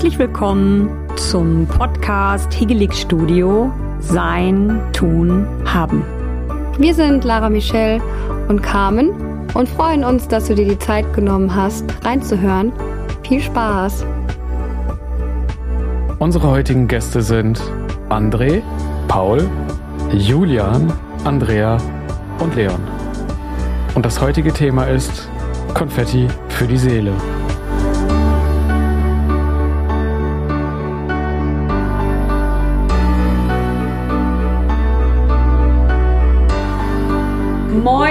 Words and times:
Herzlich 0.00 0.18
willkommen 0.18 0.88
zum 1.16 1.66
Podcast 1.66 2.50
Higelig 2.54 2.94
Studio 2.94 3.70
Sein, 3.98 4.80
Tun, 4.94 5.46
Haben. 5.66 6.06
Wir 6.78 6.94
sind 6.94 7.22
Lara 7.22 7.50
Michelle 7.50 8.00
und 8.48 8.62
Carmen 8.62 9.10
und 9.52 9.68
freuen 9.68 10.02
uns, 10.02 10.26
dass 10.26 10.46
du 10.46 10.54
dir 10.54 10.64
die 10.64 10.78
Zeit 10.78 11.12
genommen 11.12 11.54
hast, 11.54 11.84
reinzuhören. 12.02 12.72
Viel 13.28 13.42
Spaß! 13.42 14.06
Unsere 16.18 16.48
heutigen 16.48 16.88
Gäste 16.88 17.20
sind 17.20 17.60
André, 18.08 18.62
Paul, 19.06 19.46
Julian, 20.14 20.90
Andrea 21.24 21.76
und 22.38 22.56
Leon. 22.56 22.80
Und 23.94 24.06
das 24.06 24.18
heutige 24.18 24.54
Thema 24.54 24.84
ist 24.84 25.28
Konfetti 25.74 26.26
für 26.48 26.66
die 26.66 26.78
Seele. 26.78 27.12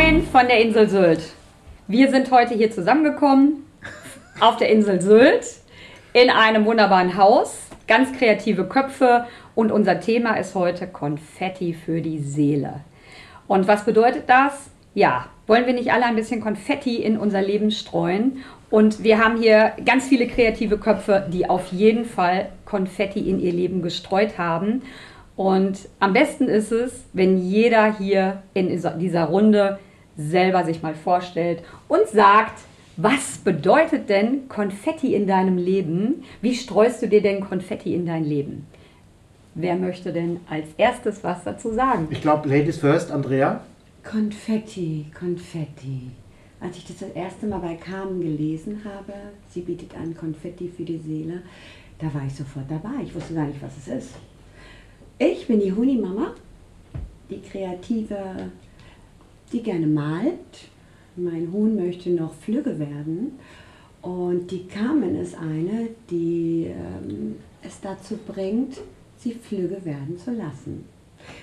Moin 0.09 0.23
von 0.23 0.47
der 0.47 0.59
Insel 0.59 0.89
Sylt. 0.89 1.21
Wir 1.87 2.09
sind 2.09 2.31
heute 2.31 2.55
hier 2.55 2.71
zusammengekommen 2.71 3.63
auf 4.39 4.57
der 4.57 4.69
Insel 4.69 4.99
Sylt 5.01 5.45
in 6.13 6.31
einem 6.31 6.65
wunderbaren 6.65 7.15
Haus, 7.15 7.59
ganz 7.87 8.11
kreative 8.17 8.63
Köpfe 8.63 9.25
und 9.53 9.71
unser 9.71 9.99
Thema 9.99 10.33
ist 10.37 10.55
heute 10.55 10.87
Konfetti 10.87 11.75
für 11.75 12.01
die 12.01 12.17
Seele. 12.17 12.81
Und 13.47 13.67
was 13.67 13.85
bedeutet 13.85 14.23
das? 14.25 14.71
Ja, 14.95 15.27
wollen 15.45 15.67
wir 15.67 15.73
nicht 15.73 15.93
alle 15.93 16.05
ein 16.05 16.15
bisschen 16.15 16.41
Konfetti 16.41 16.95
in 16.95 17.15
unser 17.15 17.43
Leben 17.43 17.69
streuen? 17.69 18.43
Und 18.71 19.03
wir 19.03 19.23
haben 19.23 19.37
hier 19.39 19.73
ganz 19.85 20.07
viele 20.07 20.25
kreative 20.25 20.79
Köpfe, 20.79 21.27
die 21.31 21.47
auf 21.47 21.67
jeden 21.71 22.05
Fall 22.05 22.49
Konfetti 22.65 23.29
in 23.29 23.39
ihr 23.39 23.53
Leben 23.53 23.83
gestreut 23.83 24.39
haben. 24.39 24.81
Und 25.35 25.87
am 25.99 26.13
besten 26.13 26.47
ist 26.47 26.71
es, 26.71 27.05
wenn 27.13 27.37
jeder 27.37 27.95
hier 27.95 28.41
in 28.55 28.69
dieser 28.69 29.25
Runde 29.25 29.77
selber 30.19 30.65
sich 30.65 30.83
mal 30.83 30.93
vorstellt 30.93 31.63
und 31.87 32.07
sagt, 32.07 32.59
was 32.97 33.37
bedeutet 33.37 34.09
denn 34.09 34.49
Konfetti 34.49 35.15
in 35.15 35.25
deinem 35.25 35.57
Leben? 35.57 36.25
Wie 36.41 36.53
streust 36.53 37.01
du 37.01 37.07
dir 37.07 37.21
denn 37.21 37.39
Konfetti 37.39 37.95
in 37.95 38.05
dein 38.05 38.25
Leben? 38.25 38.67
Wer 39.55 39.77
möchte 39.77 40.11
denn 40.11 40.41
als 40.49 40.67
erstes 40.77 41.23
was 41.23 41.43
dazu 41.45 41.73
sagen? 41.73 42.07
Ich 42.09 42.21
glaube, 42.21 42.49
Ladies 42.49 42.77
first, 42.77 43.11
Andrea. 43.11 43.61
Konfetti, 44.03 45.05
Konfetti. 45.17 46.11
Als 46.59 46.75
ich 46.75 46.85
das 46.85 46.97
das 46.97 47.11
erste 47.11 47.47
Mal 47.47 47.59
bei 47.59 47.75
Carmen 47.75 48.19
gelesen 48.19 48.81
habe, 48.83 49.13
sie 49.49 49.61
bietet 49.61 49.95
an 49.95 50.15
Konfetti 50.15 50.67
für 50.67 50.83
die 50.83 50.97
Seele, 50.97 51.41
da 51.99 52.13
war 52.13 52.23
ich 52.27 52.35
sofort 52.35 52.65
dabei. 52.69 53.03
Ich 53.03 53.15
wusste 53.15 53.33
gar 53.33 53.45
nicht, 53.45 53.61
was 53.61 53.77
es 53.77 53.87
ist. 53.87 54.15
Ich 55.17 55.47
bin 55.47 55.61
die 55.61 55.71
Huni-Mama, 55.71 56.33
die 57.29 57.41
Kreative, 57.41 58.49
die 59.49 59.61
gerne 59.61 59.87
malt. 59.87 60.69
Mein 61.15 61.51
Huhn 61.51 61.75
möchte 61.75 62.09
noch 62.11 62.33
flügge 62.33 62.79
werden. 62.79 63.39
Und 64.01 64.49
die 64.51 64.65
Carmen 64.67 65.15
ist 65.15 65.35
eine, 65.35 65.89
die 66.09 66.67
ähm, 66.67 67.35
es 67.61 67.81
dazu 67.81 68.17
bringt, 68.25 68.79
sie 69.17 69.33
flügge 69.33 69.83
werden 69.83 70.17
zu 70.17 70.31
lassen. 70.31 70.85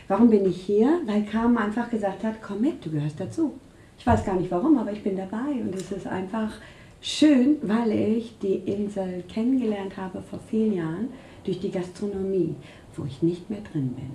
Warum 0.09 0.31
bin 0.31 0.49
ich 0.49 0.63
hier? 0.63 1.01
Weil 1.05 1.25
Carmen 1.25 1.59
einfach 1.59 1.91
gesagt 1.91 2.25
hat, 2.25 2.43
komm 2.43 2.63
mit, 2.63 2.85
du 2.85 2.91
gehörst 2.91 3.21
dazu. 3.21 3.53
Ich 3.99 4.07
weiß 4.07 4.25
gar 4.25 4.37
nicht 4.37 4.51
warum, 4.51 4.79
aber 4.79 4.93
ich 4.93 5.03
bin 5.03 5.17
dabei 5.17 5.53
und 5.61 5.75
es 5.75 5.93
ist 5.93 6.07
einfach 6.07 6.53
schön, 7.01 7.57
weil 7.63 7.93
ich 7.93 8.39
die 8.39 8.57
Insel 8.57 9.23
kennengelernt 9.29 9.97
habe 9.97 10.23
vor 10.23 10.41
vielen 10.51 10.75
Jahren 10.75 11.09
durch 11.45 11.61
die 11.61 11.71
Gastronomie, 11.71 12.55
wo 12.97 13.05
ich 13.05 13.23
nicht 13.23 13.49
mehr 13.51 13.61
drin 13.61 13.95
bin. 13.95 14.11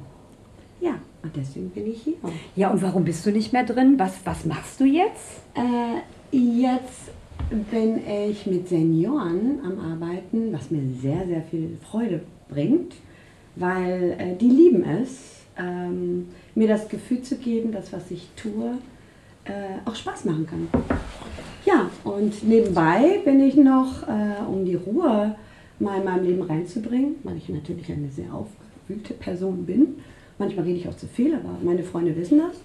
Ja, 0.81 0.95
und 1.21 1.35
deswegen 1.35 1.69
bin 1.69 1.87
ich 1.87 2.01
hier. 2.01 2.15
Ja, 2.55 2.71
und 2.71 2.81
warum 2.81 3.05
bist 3.05 3.25
du 3.25 3.31
nicht 3.31 3.53
mehr 3.53 3.63
drin? 3.63 3.93
Was, 3.97 4.25
was 4.25 4.45
machst 4.45 4.79
du 4.79 4.85
jetzt? 4.85 5.41
Äh, 5.53 6.35
jetzt 6.35 7.11
bin 7.69 7.99
ich 8.07 8.45
mit 8.47 8.67
Senioren 8.67 9.59
am 9.63 9.79
Arbeiten, 9.79 10.51
was 10.51 10.71
mir 10.71 10.81
sehr, 11.01 11.27
sehr 11.27 11.43
viel 11.43 11.77
Freude 11.89 12.21
bringt, 12.49 12.95
weil 13.55 14.15
äh, 14.17 14.35
die 14.35 14.49
lieben 14.49 14.83
es, 14.83 15.41
ähm, 15.57 16.29
mir 16.55 16.67
das 16.67 16.89
Gefühl 16.89 17.21
zu 17.21 17.35
geben, 17.37 17.71
dass 17.71 17.93
was 17.93 18.09
ich 18.09 18.27
tue, 18.35 18.77
äh, 19.45 19.87
auch 19.87 19.95
Spaß 19.95 20.25
machen 20.25 20.47
kann. 20.47 20.67
Ja, 21.65 21.91
und 22.03 22.43
nebenbei 22.43 23.21
bin 23.23 23.39
ich 23.39 23.55
noch, 23.55 24.07
äh, 24.07 24.41
um 24.49 24.65
die 24.65 24.75
Ruhe 24.75 25.35
mal 25.79 25.99
in 25.99 26.05
meinem 26.05 26.25
Leben 26.25 26.41
reinzubringen, 26.41 27.15
weil 27.23 27.37
ich 27.37 27.49
natürlich 27.49 27.91
eine 27.91 28.09
sehr 28.09 28.33
aufgewühlte 28.33 29.13
Person 29.13 29.65
bin. 29.65 29.95
Manchmal 30.41 30.65
rede 30.65 30.79
ich 30.79 30.87
auch 30.87 30.97
zu 30.97 31.05
viel, 31.05 31.35
aber 31.35 31.49
meine 31.61 31.83
Freunde 31.83 32.15
wissen 32.15 32.39
das. 32.39 32.57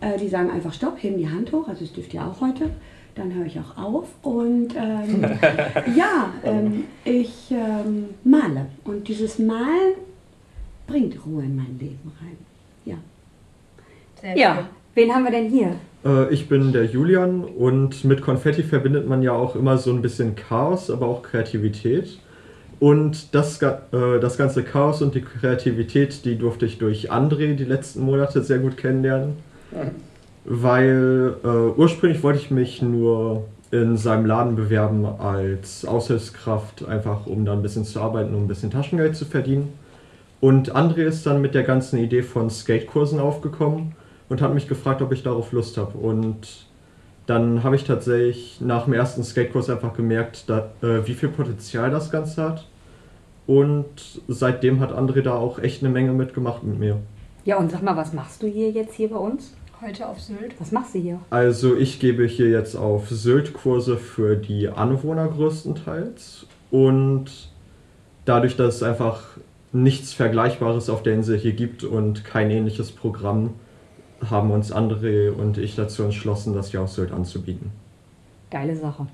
Äh, 0.00 0.18
die 0.18 0.28
sagen 0.28 0.50
einfach 0.50 0.72
Stopp, 0.72 0.96
heben 1.02 1.18
die 1.18 1.28
Hand 1.28 1.52
hoch, 1.52 1.68
also 1.68 1.84
es 1.84 1.92
dürft 1.92 2.14
ihr 2.14 2.22
auch 2.22 2.40
heute. 2.40 2.70
Dann 3.14 3.34
höre 3.34 3.44
ich 3.44 3.58
auch 3.60 3.76
auf 3.76 4.06
und 4.22 4.68
ähm, 4.74 5.22
ja, 5.94 6.32
ähm, 6.42 6.84
ich 7.04 7.50
ähm, 7.50 8.06
male. 8.24 8.66
Und 8.84 9.08
dieses 9.08 9.38
Malen 9.38 9.96
bringt 10.86 11.16
Ruhe 11.26 11.42
in 11.42 11.54
mein 11.54 11.78
Leben 11.78 12.12
rein. 12.18 12.38
Ja. 12.86 12.94
Sehr 14.22 14.38
ja, 14.38 14.54
schön. 14.54 14.64
wen 14.94 15.14
haben 15.14 15.24
wir 15.24 15.30
denn 15.30 15.50
hier? 15.50 15.74
Äh, 16.06 16.32
ich 16.32 16.48
bin 16.48 16.72
der 16.72 16.86
Julian 16.86 17.44
und 17.44 18.04
mit 18.04 18.22
Konfetti 18.22 18.62
verbindet 18.62 19.06
man 19.06 19.20
ja 19.20 19.32
auch 19.32 19.54
immer 19.54 19.76
so 19.76 19.92
ein 19.92 20.00
bisschen 20.00 20.34
Chaos, 20.34 20.90
aber 20.90 21.06
auch 21.06 21.22
Kreativität. 21.22 22.20
Und 22.80 23.34
das, 23.34 23.60
äh, 23.60 23.76
das 24.20 24.38
ganze 24.38 24.62
Chaos 24.62 25.02
und 25.02 25.14
die 25.14 25.22
Kreativität, 25.22 26.24
die 26.24 26.38
durfte 26.38 26.66
ich 26.66 26.78
durch 26.78 27.10
André 27.10 27.54
die 27.54 27.64
letzten 27.64 28.02
Monate 28.02 28.42
sehr 28.42 28.58
gut 28.58 28.76
kennenlernen. 28.76 29.36
Mhm. 29.72 29.90
Weil 30.44 31.34
äh, 31.44 31.48
ursprünglich 31.48 32.22
wollte 32.22 32.38
ich 32.38 32.50
mich 32.50 32.80
nur 32.80 33.44
in 33.70 33.96
seinem 33.96 34.24
Laden 34.24 34.56
bewerben 34.56 35.04
als 35.04 35.84
Aushilfskraft, 35.84 36.86
einfach 36.86 37.26
um 37.26 37.44
da 37.44 37.52
ein 37.52 37.62
bisschen 37.62 37.84
zu 37.84 38.00
arbeiten, 38.00 38.34
um 38.34 38.44
ein 38.44 38.48
bisschen 38.48 38.70
Taschengeld 38.70 39.14
zu 39.16 39.24
verdienen. 39.24 39.72
Und 40.40 40.74
André 40.74 41.02
ist 41.02 41.26
dann 41.26 41.42
mit 41.42 41.54
der 41.54 41.64
ganzen 41.64 41.98
Idee 41.98 42.22
von 42.22 42.48
Skatekursen 42.48 43.18
aufgekommen 43.18 43.96
und 44.28 44.40
hat 44.40 44.54
mich 44.54 44.68
gefragt, 44.68 45.02
ob 45.02 45.12
ich 45.12 45.22
darauf 45.22 45.52
Lust 45.52 45.76
habe. 45.76 45.98
Und 45.98 46.67
dann 47.28 47.62
habe 47.62 47.76
ich 47.76 47.84
tatsächlich 47.84 48.58
nach 48.62 48.84
dem 48.84 48.94
ersten 48.94 49.22
Skatekurs 49.22 49.68
einfach 49.68 49.92
gemerkt, 49.92 50.48
da, 50.48 50.70
äh, 50.80 51.06
wie 51.06 51.12
viel 51.12 51.28
Potenzial 51.28 51.90
das 51.90 52.10
Ganze 52.10 52.42
hat. 52.42 52.66
Und 53.46 54.22
seitdem 54.28 54.80
hat 54.80 54.92
André 54.92 55.20
da 55.20 55.34
auch 55.34 55.58
echt 55.58 55.82
eine 55.82 55.92
Menge 55.92 56.12
mitgemacht 56.12 56.62
mit 56.62 56.78
mir. 56.78 56.96
Ja, 57.44 57.58
und 57.58 57.70
sag 57.70 57.82
mal, 57.82 57.98
was 57.98 58.14
machst 58.14 58.42
du 58.42 58.46
hier 58.46 58.70
jetzt 58.70 58.94
hier 58.94 59.10
bei 59.10 59.16
uns? 59.16 59.52
Heute 59.82 60.08
auf 60.08 60.18
Sylt. 60.18 60.54
Was 60.58 60.72
machst 60.72 60.94
du 60.94 61.00
hier? 61.00 61.20
Also 61.28 61.76
ich 61.76 62.00
gebe 62.00 62.24
hier 62.24 62.48
jetzt 62.48 62.76
auf 62.76 63.10
Sylt 63.10 63.52
Kurse 63.52 63.98
für 63.98 64.34
die 64.34 64.70
Anwohner 64.70 65.28
größtenteils. 65.28 66.46
Und 66.70 67.26
dadurch, 68.24 68.56
dass 68.56 68.76
es 68.76 68.82
einfach 68.82 69.22
nichts 69.72 70.14
Vergleichbares 70.14 70.88
auf 70.88 71.02
der 71.02 71.12
Insel 71.12 71.38
hier 71.38 71.52
gibt 71.52 71.84
und 71.84 72.24
kein 72.24 72.50
ähnliches 72.50 72.90
Programm, 72.90 73.50
haben 74.28 74.50
uns 74.50 74.72
André 74.72 75.30
und 75.30 75.58
ich 75.58 75.76
dazu 75.76 76.02
entschlossen, 76.02 76.54
das 76.54 76.70
hier 76.70 76.82
auf 76.82 76.90
Sylt 76.90 77.12
anzubieten. 77.12 77.70
Geile 78.50 78.76
Sache. 78.76 79.06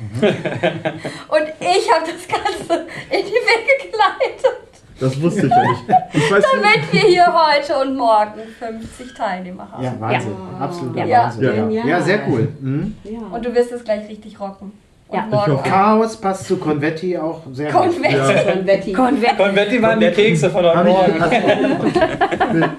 Mhm. 0.00 0.22
und 0.22 1.46
ich 1.60 1.90
habe 1.92 2.06
das 2.06 2.26
Ganze 2.26 2.86
in 3.10 3.24
die 3.24 3.32
Wege 3.32 3.90
geleitet. 3.90 4.62
Das 4.98 5.20
wusste 5.20 5.46
ich 5.46 5.52
ja 5.52 5.62
nicht. 5.62 5.84
Ich 6.12 6.30
weiß 6.30 6.44
Damit 6.52 6.92
wir 6.92 7.00
hier 7.00 7.26
heute 7.26 7.76
und 7.80 7.96
morgen 7.96 8.40
50 8.58 9.14
Teilnehmer 9.14 9.70
haben. 9.70 9.82
Ja, 9.82 9.94
Wahnsinn. 9.98 10.32
Ja. 10.32 10.64
Absoluter 10.64 11.04
ja. 11.04 11.24
Wahnsinn. 11.24 11.70
Ja. 11.72 11.86
ja, 11.86 12.00
sehr 12.00 12.28
cool. 12.28 12.48
Mhm. 12.60 12.94
Und 13.32 13.44
du 13.44 13.54
wirst 13.54 13.72
es 13.72 13.82
gleich 13.82 14.08
richtig 14.08 14.38
rocken. 14.38 14.72
Ja. 15.12 15.62
Chaos 15.62 16.16
passt 16.16 16.46
zu 16.46 16.56
Konvetti 16.56 17.16
auch 17.18 17.42
sehr 17.52 17.70
Konvetti. 17.70 17.96
gut. 17.96 18.12
Ja. 18.12 18.52
Konvetti. 18.52 18.92
Konvetti. 18.92 19.36
Konvetti 19.36 19.82
waren 19.82 20.00
die 20.00 20.10
Kekse 20.10 20.50
von 20.50 20.64
heute 20.64 20.84
Morgen. 20.88 21.14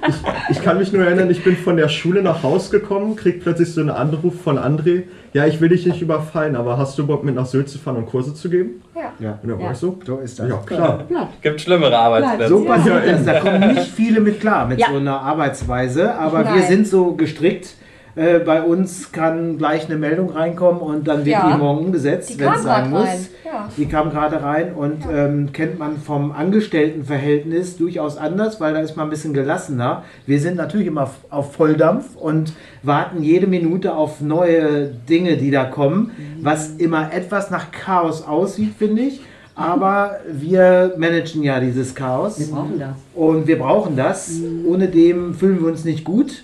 Ich, 0.07 0.57
ich, 0.57 0.63
kann 0.63 0.77
mich 0.77 0.91
nur 0.91 1.03
erinnern, 1.03 1.29
ich 1.29 1.43
bin 1.43 1.55
von 1.57 1.77
der 1.77 1.89
Schule 1.89 2.21
nach 2.21 2.43
Haus 2.43 2.69
gekommen, 2.69 3.15
krieg 3.15 3.41
plötzlich 3.41 3.73
so 3.73 3.81
einen 3.81 3.89
Anruf 3.89 4.41
von 4.41 4.57
André. 4.57 5.03
Ja, 5.33 5.47
ich 5.47 5.61
will 5.61 5.69
dich 5.69 5.85
nicht 5.85 6.01
überfallen, 6.01 6.55
aber 6.55 6.77
hast 6.77 6.97
du 6.99 7.07
Bock 7.07 7.23
mit 7.23 7.35
nach 7.35 7.45
Sylt 7.45 7.69
zu 7.69 7.79
fahren 7.79 7.97
und 7.97 8.05
Kurse 8.05 8.35
zu 8.35 8.49
geben? 8.49 8.81
Ja. 8.95 9.13
ja. 9.19 9.39
Und 9.41 9.49
dann 9.49 9.59
war 9.59 9.71
ich 9.71 9.77
so, 9.77 9.97
so 10.05 10.17
ist 10.17 10.37
das. 10.39 10.49
Ja, 10.49 10.57
klar. 10.57 11.05
Gibt 11.41 11.61
schlimmere 11.61 11.97
Arbeitsplätze. 11.97 12.49
So 12.49 12.65
passiert 12.65 13.07
das. 13.07 13.25
Da 13.25 13.39
kommen 13.39 13.73
nicht 13.73 13.87
viele 13.87 14.19
mit 14.19 14.39
klar 14.39 14.67
mit 14.67 14.79
so 14.79 14.97
einer 14.97 15.19
Arbeitsweise, 15.21 16.13
aber 16.15 16.43
Nein. 16.43 16.55
wir 16.55 16.63
sind 16.63 16.87
so 16.87 17.15
gestrickt 17.15 17.75
äh, 18.15 18.39
bei 18.39 18.61
uns 18.61 19.11
kann 19.11 19.57
gleich 19.57 19.85
eine 19.87 19.97
Meldung 19.97 20.29
reinkommen 20.29 20.81
und 20.81 21.07
dann 21.07 21.25
wird 21.25 21.35
ja. 21.35 21.51
die 21.51 21.57
morgen 21.57 21.85
umgesetzt, 21.85 22.37
wenn 22.37 22.53
es 22.53 22.63
sein 22.63 22.91
muss. 22.91 23.29
Ja. 23.43 23.69
Die 23.75 23.87
kam 23.87 24.11
gerade 24.11 24.43
rein 24.43 24.73
und 24.73 25.03
ja. 25.03 25.25
ähm, 25.25 25.51
kennt 25.51 25.79
man 25.79 25.97
vom 25.97 26.31
Angestelltenverhältnis 26.31 27.77
durchaus 27.77 28.17
anders, 28.17 28.61
weil 28.61 28.73
da 28.73 28.81
ist 28.81 28.95
man 28.95 29.07
ein 29.07 29.09
bisschen 29.09 29.33
gelassener. 29.33 30.03
Wir 30.27 30.39
sind 30.39 30.57
natürlich 30.57 30.87
immer 30.87 31.09
auf 31.31 31.53
Volldampf 31.53 32.15
und 32.15 32.53
warten 32.83 33.23
jede 33.23 33.47
Minute 33.47 33.95
auf 33.95 34.21
neue 34.21 34.87
Dinge, 35.09 35.37
die 35.37 35.49
da 35.49 35.65
kommen, 35.65 36.11
mhm. 36.17 36.45
was 36.45 36.75
immer 36.75 37.11
etwas 37.13 37.49
nach 37.49 37.71
Chaos 37.71 38.27
aussieht, 38.27 38.75
finde 38.77 39.01
ich. 39.03 39.21
Aber 39.55 40.17
wir 40.31 40.93
managen 40.97 41.43
ja 41.43 41.59
dieses 41.59 41.93
Chaos. 41.93 42.39
Wir 42.39 42.47
brauchen 42.47 42.79
das. 42.79 42.95
Und 43.13 43.47
wir 43.47 43.59
brauchen 43.59 43.95
das. 43.95 44.29
Mhm. 44.33 44.65
Ohne 44.67 44.87
dem 44.87 45.33
fühlen 45.35 45.61
wir 45.61 45.67
uns 45.67 45.83
nicht 45.85 46.03
gut. 46.03 46.43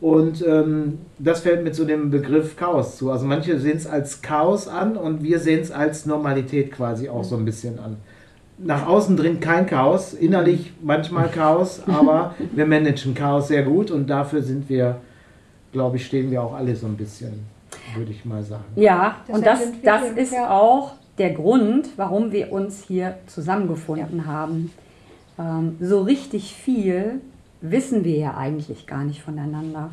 Und 0.00 0.46
ähm, 0.46 0.98
das 1.18 1.40
fällt 1.40 1.64
mit 1.64 1.74
so 1.74 1.84
dem 1.84 2.10
Begriff 2.10 2.56
Chaos 2.56 2.96
zu. 2.96 3.10
Also 3.10 3.26
manche 3.26 3.58
sehen 3.58 3.76
es 3.76 3.86
als 3.86 4.22
Chaos 4.22 4.68
an 4.68 4.96
und 4.96 5.24
wir 5.24 5.40
sehen 5.40 5.60
es 5.60 5.72
als 5.72 6.06
Normalität 6.06 6.70
quasi 6.70 7.08
auch 7.08 7.24
so 7.24 7.36
ein 7.36 7.44
bisschen 7.44 7.80
an. 7.80 7.96
Nach 8.58 8.86
außen 8.86 9.16
drin 9.16 9.40
kein 9.40 9.66
Chaos, 9.66 10.14
innerlich 10.14 10.72
manchmal 10.82 11.28
Chaos, 11.28 11.82
aber 11.86 12.34
wir 12.52 12.66
managen 12.66 13.14
Chaos 13.14 13.48
sehr 13.48 13.64
gut 13.64 13.90
und 13.90 14.08
dafür 14.08 14.42
sind 14.42 14.68
wir, 14.68 15.00
glaube 15.72 15.96
ich, 15.96 16.06
stehen 16.06 16.30
wir 16.30 16.42
auch 16.42 16.54
alle 16.54 16.76
so 16.76 16.86
ein 16.86 16.96
bisschen, 16.96 17.46
würde 17.96 18.12
ich 18.12 18.24
mal 18.24 18.42
sagen. 18.44 18.64
Ja, 18.76 19.16
das 19.26 19.36
und 19.36 19.46
das, 19.46 19.60
das 19.82 20.10
ist 20.12 20.32
ja. 20.32 20.50
auch 20.50 20.92
der 21.18 21.32
Grund, 21.32 21.88
warum 21.96 22.30
wir 22.30 22.52
uns 22.52 22.84
hier 22.86 23.18
zusammengefunden 23.26 24.18
ja. 24.18 24.26
haben. 24.26 24.70
Ähm, 25.40 25.76
so 25.80 26.02
richtig 26.02 26.54
viel 26.54 27.20
wissen 27.60 28.04
wir 28.04 28.16
ja 28.16 28.36
eigentlich 28.36 28.86
gar 28.86 29.04
nicht 29.04 29.22
voneinander. 29.22 29.90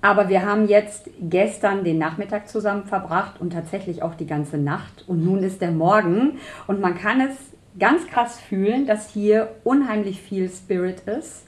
Aber 0.00 0.28
wir 0.28 0.46
haben 0.46 0.68
jetzt 0.68 1.10
gestern 1.20 1.82
den 1.82 1.98
Nachmittag 1.98 2.48
zusammen 2.48 2.84
verbracht 2.84 3.40
und 3.40 3.52
tatsächlich 3.52 4.02
auch 4.02 4.14
die 4.14 4.26
ganze 4.26 4.56
Nacht. 4.56 5.04
Und 5.08 5.24
nun 5.24 5.42
ist 5.42 5.60
der 5.60 5.72
Morgen 5.72 6.38
und 6.66 6.80
man 6.80 6.96
kann 6.96 7.20
es 7.20 7.36
ganz 7.78 8.06
krass 8.06 8.38
fühlen, 8.38 8.86
dass 8.86 9.10
hier 9.10 9.54
unheimlich 9.64 10.20
viel 10.20 10.48
Spirit 10.48 11.00
ist, 11.00 11.46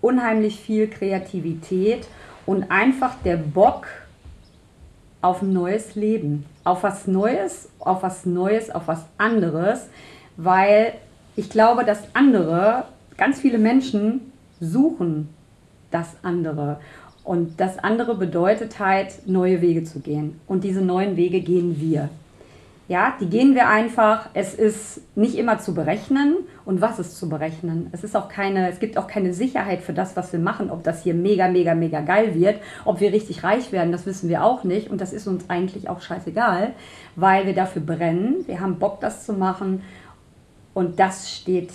unheimlich 0.00 0.60
viel 0.60 0.88
Kreativität 0.88 2.06
und 2.46 2.70
einfach 2.70 3.14
der 3.24 3.36
Bock 3.36 3.86
auf 5.20 5.42
ein 5.42 5.52
neues 5.52 5.94
Leben, 5.94 6.46
auf 6.64 6.82
was 6.82 7.06
Neues, 7.06 7.68
auf 7.78 8.02
was 8.02 8.26
Neues, 8.26 8.70
auf 8.70 8.88
was 8.88 9.04
anderes, 9.18 9.88
weil 10.36 10.94
ich 11.36 11.48
glaube, 11.48 11.84
dass 11.84 12.02
andere, 12.14 12.86
ganz 13.16 13.40
viele 13.40 13.58
Menschen 13.58 14.31
suchen 14.62 15.28
das 15.90 16.16
andere. 16.22 16.78
Und 17.24 17.60
das 17.60 17.78
andere 17.78 18.16
bedeutet 18.16 18.78
halt, 18.78 19.26
neue 19.26 19.60
Wege 19.60 19.84
zu 19.84 20.00
gehen. 20.00 20.40
Und 20.46 20.64
diese 20.64 20.80
neuen 20.80 21.16
Wege 21.16 21.40
gehen 21.40 21.80
wir. 21.80 22.08
Ja, 22.88 23.14
die 23.20 23.26
gehen 23.26 23.54
wir 23.54 23.68
einfach. 23.68 24.28
Es 24.34 24.54
ist 24.54 25.00
nicht 25.16 25.36
immer 25.36 25.58
zu 25.58 25.72
berechnen. 25.72 26.36
Und 26.64 26.80
was 26.80 26.98
ist 26.98 27.16
zu 27.16 27.28
berechnen? 27.28 27.88
Es 27.92 28.02
ist 28.02 28.16
auch 28.16 28.28
keine, 28.28 28.68
es 28.68 28.80
gibt 28.80 28.98
auch 28.98 29.06
keine 29.06 29.34
Sicherheit 29.34 29.82
für 29.82 29.92
das, 29.92 30.16
was 30.16 30.32
wir 30.32 30.40
machen, 30.40 30.70
ob 30.70 30.82
das 30.82 31.02
hier 31.02 31.14
mega, 31.14 31.48
mega, 31.48 31.74
mega 31.74 32.00
geil 32.00 32.34
wird, 32.34 32.60
ob 32.84 33.00
wir 33.00 33.12
richtig 33.12 33.44
reich 33.44 33.70
werden, 33.72 33.92
das 33.92 34.04
wissen 34.04 34.28
wir 34.28 34.44
auch 34.44 34.64
nicht. 34.64 34.90
Und 34.90 35.00
das 35.00 35.12
ist 35.12 35.28
uns 35.28 35.48
eigentlich 35.48 35.88
auch 35.88 36.00
scheißegal, 36.00 36.72
weil 37.14 37.46
wir 37.46 37.54
dafür 37.54 37.82
brennen. 37.82 38.44
Wir 38.46 38.60
haben 38.60 38.78
Bock, 38.78 39.00
das 39.00 39.24
zu 39.24 39.32
machen. 39.32 39.82
Und 40.74 40.98
das 40.98 41.30
steht 41.30 41.70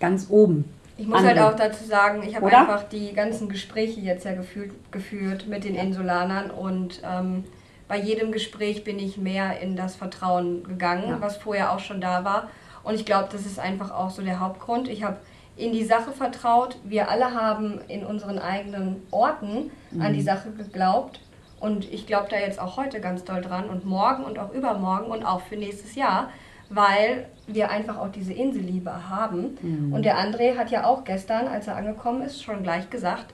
ganz 0.00 0.26
oben. 0.28 0.64
Ich 0.98 1.06
muss 1.06 1.18
andere. 1.20 1.44
halt 1.44 1.54
auch 1.54 1.56
dazu 1.56 1.84
sagen, 1.84 2.22
ich 2.26 2.34
habe 2.36 2.46
einfach 2.46 2.82
die 2.82 3.12
ganzen 3.14 3.48
Gespräche 3.48 4.00
jetzt 4.00 4.24
ja 4.24 4.34
gefühlt, 4.34 4.72
geführt 4.92 5.46
mit 5.46 5.64
den 5.64 5.76
Insulanern 5.76 6.50
und 6.50 7.00
ähm, 7.04 7.44
bei 7.86 7.98
jedem 7.98 8.32
Gespräch 8.32 8.84
bin 8.84 8.98
ich 8.98 9.16
mehr 9.16 9.60
in 9.60 9.76
das 9.76 9.96
Vertrauen 9.96 10.64
gegangen, 10.64 11.08
ja. 11.08 11.20
was 11.20 11.36
vorher 11.38 11.72
auch 11.72 11.78
schon 11.78 12.00
da 12.00 12.24
war. 12.24 12.48
Und 12.82 12.94
ich 12.94 13.06
glaube, 13.06 13.28
das 13.32 13.46
ist 13.46 13.58
einfach 13.58 13.90
auch 13.90 14.10
so 14.10 14.22
der 14.22 14.40
Hauptgrund. 14.40 14.88
Ich 14.88 15.04
habe 15.04 15.16
in 15.56 15.72
die 15.72 15.84
Sache 15.84 16.12
vertraut. 16.12 16.76
Wir 16.84 17.10
alle 17.10 17.32
haben 17.32 17.80
in 17.88 18.04
unseren 18.04 18.38
eigenen 18.38 19.02
Orten 19.10 19.70
mhm. 19.90 20.02
an 20.02 20.12
die 20.12 20.20
mhm. 20.20 20.24
Sache 20.24 20.50
geglaubt. 20.50 21.20
Und 21.60 21.90
ich 21.92 22.06
glaube 22.06 22.28
da 22.30 22.36
jetzt 22.36 22.60
auch 22.60 22.76
heute 22.76 23.00
ganz 23.00 23.24
doll 23.24 23.40
dran 23.40 23.68
und 23.68 23.84
morgen 23.84 24.24
und 24.24 24.38
auch 24.38 24.52
übermorgen 24.52 25.10
und 25.10 25.24
auch 25.24 25.40
für 25.40 25.56
nächstes 25.56 25.94
Jahr 25.94 26.30
weil 26.70 27.26
wir 27.46 27.70
einfach 27.70 27.98
auch 27.98 28.10
diese 28.10 28.32
Inselliebe 28.32 29.08
haben. 29.08 29.58
Mhm. 29.62 29.92
Und 29.92 30.04
der 30.04 30.18
André 30.18 30.56
hat 30.56 30.70
ja 30.70 30.84
auch 30.84 31.04
gestern, 31.04 31.48
als 31.48 31.66
er 31.66 31.76
angekommen 31.76 32.22
ist, 32.22 32.42
schon 32.42 32.62
gleich 32.62 32.90
gesagt, 32.90 33.32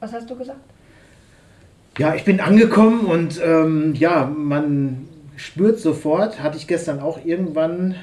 was 0.00 0.12
hast 0.12 0.28
du 0.28 0.36
gesagt? 0.36 0.60
Ja, 1.98 2.14
ich 2.14 2.24
bin 2.24 2.40
angekommen 2.40 3.06
und 3.06 3.40
ähm, 3.42 3.94
ja, 3.94 4.26
man 4.26 5.08
spürt 5.36 5.78
sofort, 5.78 6.42
hatte 6.42 6.58
ich 6.58 6.66
gestern 6.66 7.00
auch 7.00 7.24
irgendwann 7.24 7.94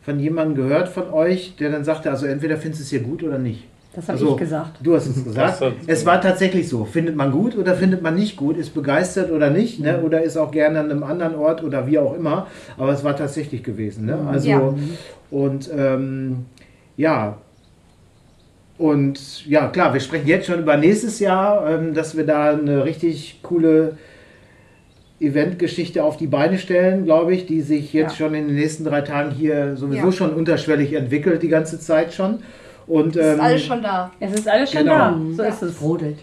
von 0.00 0.18
jemandem 0.18 0.56
gehört 0.56 0.88
von 0.88 1.12
euch, 1.12 1.56
der 1.56 1.70
dann 1.70 1.84
sagte, 1.84 2.10
also 2.10 2.24
entweder 2.24 2.56
findest 2.56 2.80
du 2.80 2.84
es 2.84 2.90
hier 2.90 3.00
gut 3.00 3.22
oder 3.22 3.38
nicht. 3.38 3.64
Das 3.98 4.08
habe 4.08 4.18
also, 4.18 4.30
ich 4.30 4.36
gesagt. 4.36 4.78
Du 4.80 4.94
hast 4.94 5.08
es 5.08 5.24
gesagt. 5.24 5.60
Es 5.88 6.06
war 6.06 6.20
tatsächlich 6.20 6.68
so. 6.68 6.84
Findet 6.84 7.16
man 7.16 7.32
gut 7.32 7.56
oder 7.56 7.74
findet 7.74 8.00
man 8.00 8.14
nicht 8.14 8.36
gut? 8.36 8.56
Ist 8.56 8.72
begeistert 8.72 9.32
oder 9.32 9.50
nicht? 9.50 9.80
Ne? 9.80 10.00
Oder 10.02 10.22
ist 10.22 10.36
auch 10.36 10.52
gerne 10.52 10.78
an 10.78 10.88
einem 10.88 11.02
anderen 11.02 11.34
Ort 11.34 11.64
oder 11.64 11.88
wie 11.88 11.98
auch 11.98 12.14
immer. 12.14 12.46
Aber 12.76 12.92
es 12.92 13.02
war 13.02 13.16
tatsächlich 13.16 13.64
gewesen. 13.64 14.06
Ne? 14.06 14.16
Also, 14.30 14.48
ja. 14.48 14.74
und 15.32 15.68
ähm, 15.76 16.46
ja. 16.96 17.38
Und 18.78 19.44
ja, 19.46 19.66
klar, 19.66 19.92
wir 19.92 20.00
sprechen 20.00 20.28
jetzt 20.28 20.46
schon 20.46 20.60
über 20.60 20.76
nächstes 20.76 21.18
Jahr, 21.18 21.68
ähm, 21.68 21.92
dass 21.92 22.16
wir 22.16 22.24
da 22.24 22.52
eine 22.52 22.84
richtig 22.84 23.40
coole 23.42 23.98
Eventgeschichte 25.18 26.04
auf 26.04 26.16
die 26.16 26.28
Beine 26.28 26.58
stellen, 26.58 27.04
glaube 27.04 27.34
ich, 27.34 27.46
die 27.46 27.62
sich 27.62 27.92
jetzt 27.92 28.12
ja. 28.12 28.26
schon 28.26 28.34
in 28.36 28.46
den 28.46 28.54
nächsten 28.54 28.84
drei 28.84 29.00
Tagen 29.00 29.32
hier 29.32 29.76
sowieso 29.76 30.06
ja. 30.06 30.12
schon 30.12 30.34
unterschwellig 30.34 30.92
entwickelt, 30.92 31.42
die 31.42 31.48
ganze 31.48 31.80
Zeit 31.80 32.14
schon. 32.14 32.38
Und, 32.88 33.16
es 33.16 33.26
ist 33.26 33.34
ähm, 33.34 33.40
alles 33.40 33.64
schon 33.64 33.82
da. 33.82 34.10
Es 34.18 34.32
ist 34.32 34.48
alles 34.48 34.72
schon 34.72 34.84
genau. 34.84 34.94
da. 34.96 35.18
So 35.34 35.42
ja. 35.42 35.48
ist 35.48 35.62
es. 35.62 35.74
Brodelt. 35.76 36.18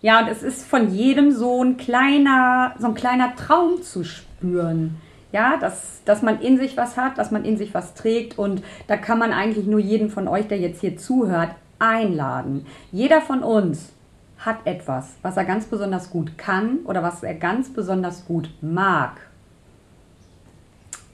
Ja, 0.00 0.20
und 0.20 0.28
es 0.28 0.42
ist 0.42 0.66
von 0.66 0.92
jedem 0.92 1.32
so 1.32 1.62
ein 1.62 1.76
kleiner, 1.76 2.74
so 2.78 2.86
ein 2.88 2.94
kleiner 2.94 3.34
Traum 3.36 3.82
zu 3.82 4.04
spüren. 4.04 4.96
Ja, 5.32 5.56
dass, 5.56 6.02
dass 6.04 6.22
man 6.22 6.40
in 6.40 6.58
sich 6.58 6.76
was 6.76 6.96
hat, 6.96 7.18
dass 7.18 7.30
man 7.30 7.44
in 7.44 7.56
sich 7.56 7.74
was 7.74 7.94
trägt. 7.94 8.38
Und 8.38 8.62
da 8.86 8.96
kann 8.96 9.18
man 9.18 9.32
eigentlich 9.32 9.66
nur 9.66 9.80
jeden 9.80 10.10
von 10.10 10.28
euch, 10.28 10.46
der 10.46 10.58
jetzt 10.58 10.80
hier 10.80 10.96
zuhört, 10.96 11.50
einladen. 11.78 12.66
Jeder 12.92 13.20
von 13.20 13.42
uns 13.42 13.92
hat 14.38 14.58
etwas, 14.66 15.14
was 15.22 15.36
er 15.36 15.44
ganz 15.44 15.64
besonders 15.64 16.10
gut 16.10 16.36
kann 16.38 16.80
oder 16.84 17.02
was 17.02 17.22
er 17.22 17.34
ganz 17.34 17.70
besonders 17.70 18.26
gut 18.26 18.50
mag. 18.60 19.20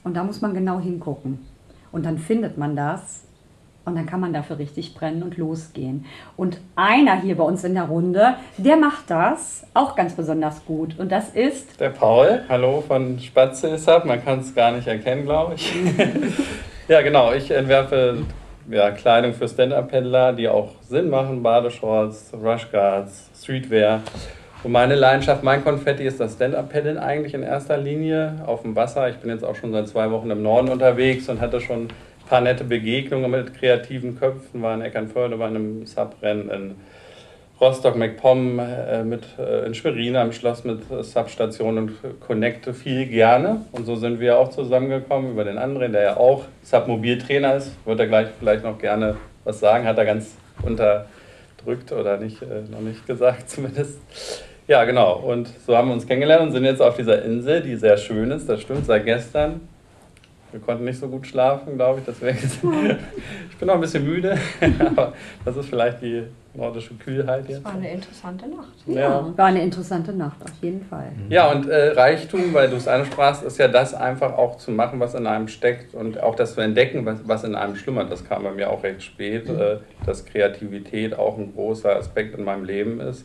Und 0.03 0.14
da 0.14 0.25
muss 0.25 0.41
man 0.41 0.53
genau 0.53 0.81
hingucken. 0.81 1.46
Und 1.93 2.05
dann 2.05 2.19
findet 2.19 2.58
man 2.58 2.76
das 2.76 3.23
und 3.85 3.97
dann 3.97 4.06
kann 4.06 4.21
man 4.21 4.32
dafür 4.32 4.59
richtig 4.59 4.94
brennen 4.94 5.23
und 5.23 5.37
losgehen. 5.37 6.05
Und 6.37 6.61
einer 6.77 7.21
hier 7.21 7.37
bei 7.37 7.44
uns 7.44 7.65
in 7.65 7.75
der 7.75 7.85
Runde, 7.85 8.35
der 8.59 8.77
macht 8.77 9.11
das 9.11 9.67
auch 9.75 9.97
ganz 9.97 10.15
besonders 10.15 10.65
gut. 10.65 10.99
Und 10.99 11.11
das 11.11 11.31
ist. 11.31 11.81
Der 11.81 11.91
Paul, 11.91 12.43
hallo 12.49 12.82
von 12.87 13.19
Spatze 13.19 13.69
ist 13.69 13.89
ab. 13.89 14.05
Man 14.05 14.22
kann 14.25 14.41
es 14.41 14.55
gar 14.55 14.72
nicht 14.72 14.87
erkennen, 14.87 15.25
glaube 15.25 15.55
ich. 15.55 15.72
ja, 16.89 17.01
genau. 17.01 17.32
Ich 17.32 17.51
entwerfe 17.51 18.19
ja, 18.70 18.91
Kleidung 18.91 19.32
für 19.32 19.49
Stand-Up-Pendler, 19.49 20.34
die 20.34 20.49
auch 20.49 20.72
Sinn 20.82 21.08
machen: 21.08 21.43
Badeshorts, 21.43 22.32
Rushguards, 22.34 23.31
Streetwear. 23.41 24.03
Und 24.63 24.72
meine 24.72 24.94
Leidenschaft, 24.94 25.43
mein 25.43 25.65
Konfetti 25.65 26.05
ist 26.05 26.20
das 26.20 26.34
Stand-Up-Paddeln 26.34 26.99
eigentlich 26.99 27.32
in 27.32 27.43
erster 27.43 27.79
Linie 27.79 28.43
auf 28.44 28.60
dem 28.60 28.77
Wasser. 28.77 29.08
Ich 29.08 29.17
bin 29.17 29.31
jetzt 29.31 29.43
auch 29.43 29.56
schon 29.56 29.72
seit 29.72 29.89
zwei 29.89 30.10
Wochen 30.10 30.31
im 30.31 30.43
Norden 30.43 30.69
unterwegs 30.69 31.31
und 31.31 31.41
hatte 31.41 31.63
schon 31.63 31.89
paar 32.31 32.41
nette 32.41 32.63
Begegnungen 32.63 33.29
mit 33.29 33.55
kreativen 33.55 34.17
Köpfen, 34.17 34.63
war 34.63 34.72
in 34.75 34.82
Eckernförde 34.82 35.37
bei 35.37 35.46
einem 35.46 35.84
Subrennen 35.84 36.49
in 36.49 36.77
Rostock, 37.60 37.96
MacPom, 37.96 38.60
äh, 38.60 39.03
mit, 39.03 39.25
äh, 39.37 39.67
in 39.67 39.75
Schwerin 39.75 40.15
am 40.15 40.31
Schloss 40.31 40.63
mit 40.63 40.81
Substationen 41.01 41.89
und 41.89 42.20
connecte 42.20 42.72
viel 42.72 43.06
gerne. 43.06 43.63
Und 43.72 43.84
so 43.84 43.96
sind 43.96 44.20
wir 44.20 44.39
auch 44.39 44.49
zusammengekommen 44.49 45.32
über 45.32 45.43
den 45.43 45.58
anderen, 45.58 45.93
der 45.93 46.03
ja 46.03 46.17
auch 46.17 46.44
Submobiltrainer 46.63 47.56
ist. 47.56 47.72
Wird 47.84 47.99
er 47.99 48.06
gleich 48.06 48.29
vielleicht 48.39 48.63
noch 48.63 48.79
gerne 48.79 49.17
was 49.43 49.58
sagen, 49.58 49.84
hat 49.84 49.99
er 49.99 50.05
ganz 50.05 50.37
unterdrückt 50.63 51.91
oder 51.91 52.17
nicht, 52.17 52.41
äh, 52.43 52.63
noch 52.70 52.81
nicht 52.81 53.08
gesagt 53.08 53.51
zumindest. 53.51 53.99
Ja, 54.69 54.84
genau. 54.84 55.17
Und 55.17 55.49
so 55.67 55.77
haben 55.77 55.89
wir 55.89 55.94
uns 55.94 56.06
kennengelernt 56.06 56.44
und 56.44 56.53
sind 56.53 56.65
jetzt 56.65 56.81
auf 56.81 56.96
dieser 56.96 57.25
Insel, 57.25 57.60
die 57.60 57.75
sehr 57.75 57.96
schön 57.96 58.31
ist. 58.31 58.49
Das 58.49 58.60
stimmt, 58.60 58.87
seit 58.87 59.05
gestern. 59.05 59.63
Wir 60.52 60.60
konnten 60.60 60.84
nicht 60.84 60.98
so 60.98 61.08
gut 61.08 61.26
schlafen, 61.26 61.76
glaube 61.76 62.00
ich. 62.00 62.06
Deswegen 62.06 62.38
ich 63.50 63.56
bin 63.56 63.66
noch 63.66 63.74
ein 63.74 63.80
bisschen 63.80 64.04
müde, 64.04 64.36
aber 64.80 65.12
das 65.44 65.56
ist 65.56 65.69
vielleicht 65.69 66.02
die 66.02 66.24
nordische 66.54 66.94
Kühlheit 66.94 67.48
jetzt. 67.48 67.58
Es 67.58 67.64
war 67.64 67.74
eine 67.74 67.92
interessante 67.92 68.48
Nacht. 68.48 68.72
Ja, 68.86 69.00
ja, 69.00 69.32
war 69.36 69.46
eine 69.46 69.62
interessante 69.62 70.12
Nacht, 70.12 70.42
auf 70.42 70.50
jeden 70.60 70.84
Fall. 70.84 71.12
Mhm. 71.12 71.30
Ja, 71.30 71.50
und 71.50 71.69
äh, 71.69 71.90
Reichtum, 71.92 72.52
weil 72.52 72.69
du 72.69 72.76
es 72.76 72.88
ansprachst, 72.88 73.44
ist 73.44 73.58
ja 73.58 73.69
das 73.69 73.94
einfach 73.94 74.36
auch 74.36 74.56
zu 74.56 74.72
machen, 74.72 74.98
was 74.98 75.14
in 75.14 75.26
einem 75.26 75.48
steckt 75.48 75.94
und 75.94 76.20
auch 76.20 76.34
das 76.34 76.54
zu 76.54 76.60
entdecken, 76.60 77.06
was, 77.06 77.20
was 77.24 77.44
in 77.44 77.54
einem 77.54 77.76
schlummert. 77.76 78.10
Das 78.10 78.24
kam 78.24 78.42
bei 78.42 78.50
mir 78.50 78.70
auch 78.70 78.82
recht 78.82 79.02
spät, 79.02 79.48
mhm. 79.48 79.60
äh, 79.60 79.76
dass 80.04 80.24
Kreativität 80.24 81.16
auch 81.16 81.38
ein 81.38 81.54
großer 81.54 81.94
Aspekt 81.94 82.36
in 82.36 82.44
meinem 82.44 82.64
Leben 82.64 83.00
ist 83.00 83.24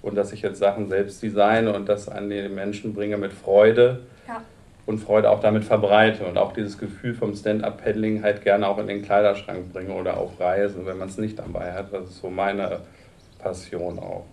und 0.00 0.16
dass 0.16 0.32
ich 0.32 0.42
jetzt 0.42 0.58
Sachen 0.58 0.88
selbst 0.88 1.22
designe 1.22 1.72
und 1.72 1.88
das 1.88 2.08
an 2.08 2.30
die 2.30 2.48
Menschen 2.48 2.94
bringe 2.94 3.18
mit 3.18 3.32
Freude 3.32 4.00
und 4.86 4.98
Freude 4.98 5.30
auch 5.30 5.40
damit 5.40 5.64
verbreite 5.64 6.24
und 6.26 6.38
auch 6.38 6.52
dieses 6.52 6.76
Gefühl 6.78 7.14
vom 7.14 7.34
Stand-up-Paddling 7.34 8.22
halt 8.22 8.42
gerne 8.42 8.66
auch 8.66 8.78
in 8.78 8.88
den 8.88 9.02
Kleiderschrank 9.02 9.72
bringe 9.72 9.92
oder 9.92 10.16
auf 10.16 10.40
Reisen, 10.40 10.86
wenn 10.86 10.98
man 10.98 11.08
es 11.08 11.18
nicht 11.18 11.38
dabei 11.38 11.72
hat. 11.72 11.92
Das 11.92 12.08
ist 12.08 12.20
so 12.20 12.30
meine 12.30 12.80
Passion 13.38 13.98
auch. 13.98 14.24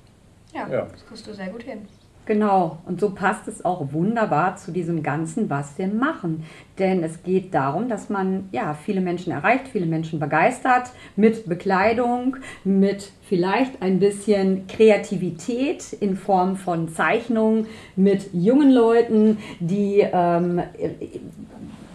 Ja, 0.53 0.67
ja, 0.67 0.87
das 0.91 1.05
kriegst 1.05 1.27
du 1.27 1.33
sehr 1.33 1.49
gut 1.49 1.63
hin. 1.63 1.87
Genau, 2.29 2.77
und 2.85 2.99
so 2.99 3.09
passt 3.09 3.47
es 3.47 3.65
auch 3.65 3.91
wunderbar 3.91 4.55
zu 4.55 4.71
diesem 4.71 5.01
Ganzen, 5.01 5.49
was 5.49 5.79
wir 5.79 5.87
machen. 5.87 6.45
Denn 6.77 7.03
es 7.03 7.23
geht 7.23 7.55
darum, 7.55 7.89
dass 7.89 8.09
man 8.09 8.49
ja 8.51 8.75
viele 8.75 9.01
Menschen 9.01 9.33
erreicht, 9.33 9.67
viele 9.67 9.87
Menschen 9.87 10.19
begeistert 10.19 10.91
mit 11.15 11.49
Bekleidung, 11.49 12.37
mit 12.63 13.13
vielleicht 13.27 13.81
ein 13.81 13.97
bisschen 13.97 14.67
Kreativität 14.67 15.91
in 15.91 16.15
Form 16.15 16.55
von 16.55 16.89
Zeichnungen, 16.89 17.65
mit 17.95 18.31
jungen 18.31 18.69
Leuten, 18.69 19.39
die 19.59 20.01
ähm, 20.01 20.61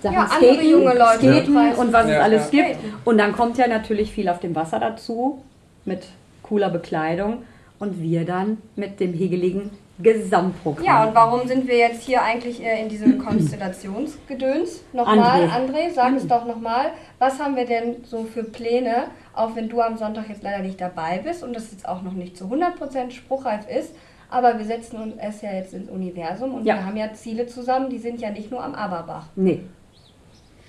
Sachen 0.02 0.14
ja, 0.14 0.26
skaten, 0.26 0.68
junge 0.68 0.98
Leute 0.98 1.32
skaten 1.32 1.74
und 1.76 1.92
was 1.92 2.08
ja, 2.08 2.14
es 2.14 2.20
alles 2.20 2.50
ja. 2.50 2.64
gibt. 2.64 2.78
Und 3.04 3.18
dann 3.18 3.30
kommt 3.34 3.56
ja 3.56 3.68
natürlich 3.68 4.10
viel 4.10 4.28
auf 4.28 4.40
dem 4.40 4.56
Wasser 4.56 4.80
dazu 4.80 5.44
mit 5.84 6.08
cooler 6.42 6.70
Bekleidung 6.70 7.44
und 7.78 8.02
wir 8.02 8.24
dann 8.24 8.58
mit 8.74 8.98
dem 8.98 9.14
hegeligen 9.14 9.70
Gesamtprogramm. 9.98 10.84
Ja, 10.84 11.04
und 11.04 11.14
warum 11.14 11.46
sind 11.46 11.68
wir 11.68 11.78
jetzt 11.78 12.02
hier 12.02 12.22
eigentlich 12.22 12.62
äh, 12.62 12.82
in 12.82 12.88
diesem 12.88 13.18
Konstellationsgedöns? 13.24 14.82
Nochmal, 14.92 15.48
André, 15.48 15.50
André 15.50 15.94
sag 15.94 16.16
es 16.16 16.26
doch 16.28 16.44
nochmal. 16.44 16.92
Was 17.18 17.38
haben 17.40 17.56
wir 17.56 17.66
denn 17.66 18.04
so 18.04 18.24
für 18.24 18.42
Pläne, 18.42 19.04
auch 19.34 19.54
wenn 19.54 19.68
du 19.68 19.80
am 19.80 19.96
Sonntag 19.96 20.28
jetzt 20.28 20.42
leider 20.42 20.62
nicht 20.62 20.80
dabei 20.80 21.18
bist 21.18 21.44
und 21.44 21.54
das 21.54 21.70
jetzt 21.70 21.88
auch 21.88 22.02
noch 22.02 22.12
nicht 22.12 22.36
zu 22.36 22.46
100% 22.46 23.12
spruchreif 23.12 23.68
ist, 23.68 23.94
aber 24.30 24.58
wir 24.58 24.64
setzen 24.64 25.00
uns 25.00 25.14
es 25.18 25.42
ja 25.42 25.52
jetzt 25.52 25.74
ins 25.74 25.88
Universum 25.88 26.54
und 26.54 26.64
ja. 26.64 26.74
wir 26.74 26.86
haben 26.86 26.96
ja 26.96 27.12
Ziele 27.12 27.46
zusammen, 27.46 27.88
die 27.88 27.98
sind 27.98 28.20
ja 28.20 28.30
nicht 28.30 28.50
nur 28.50 28.64
am 28.64 28.74
Aberbach. 28.74 29.26
Nee. 29.36 29.62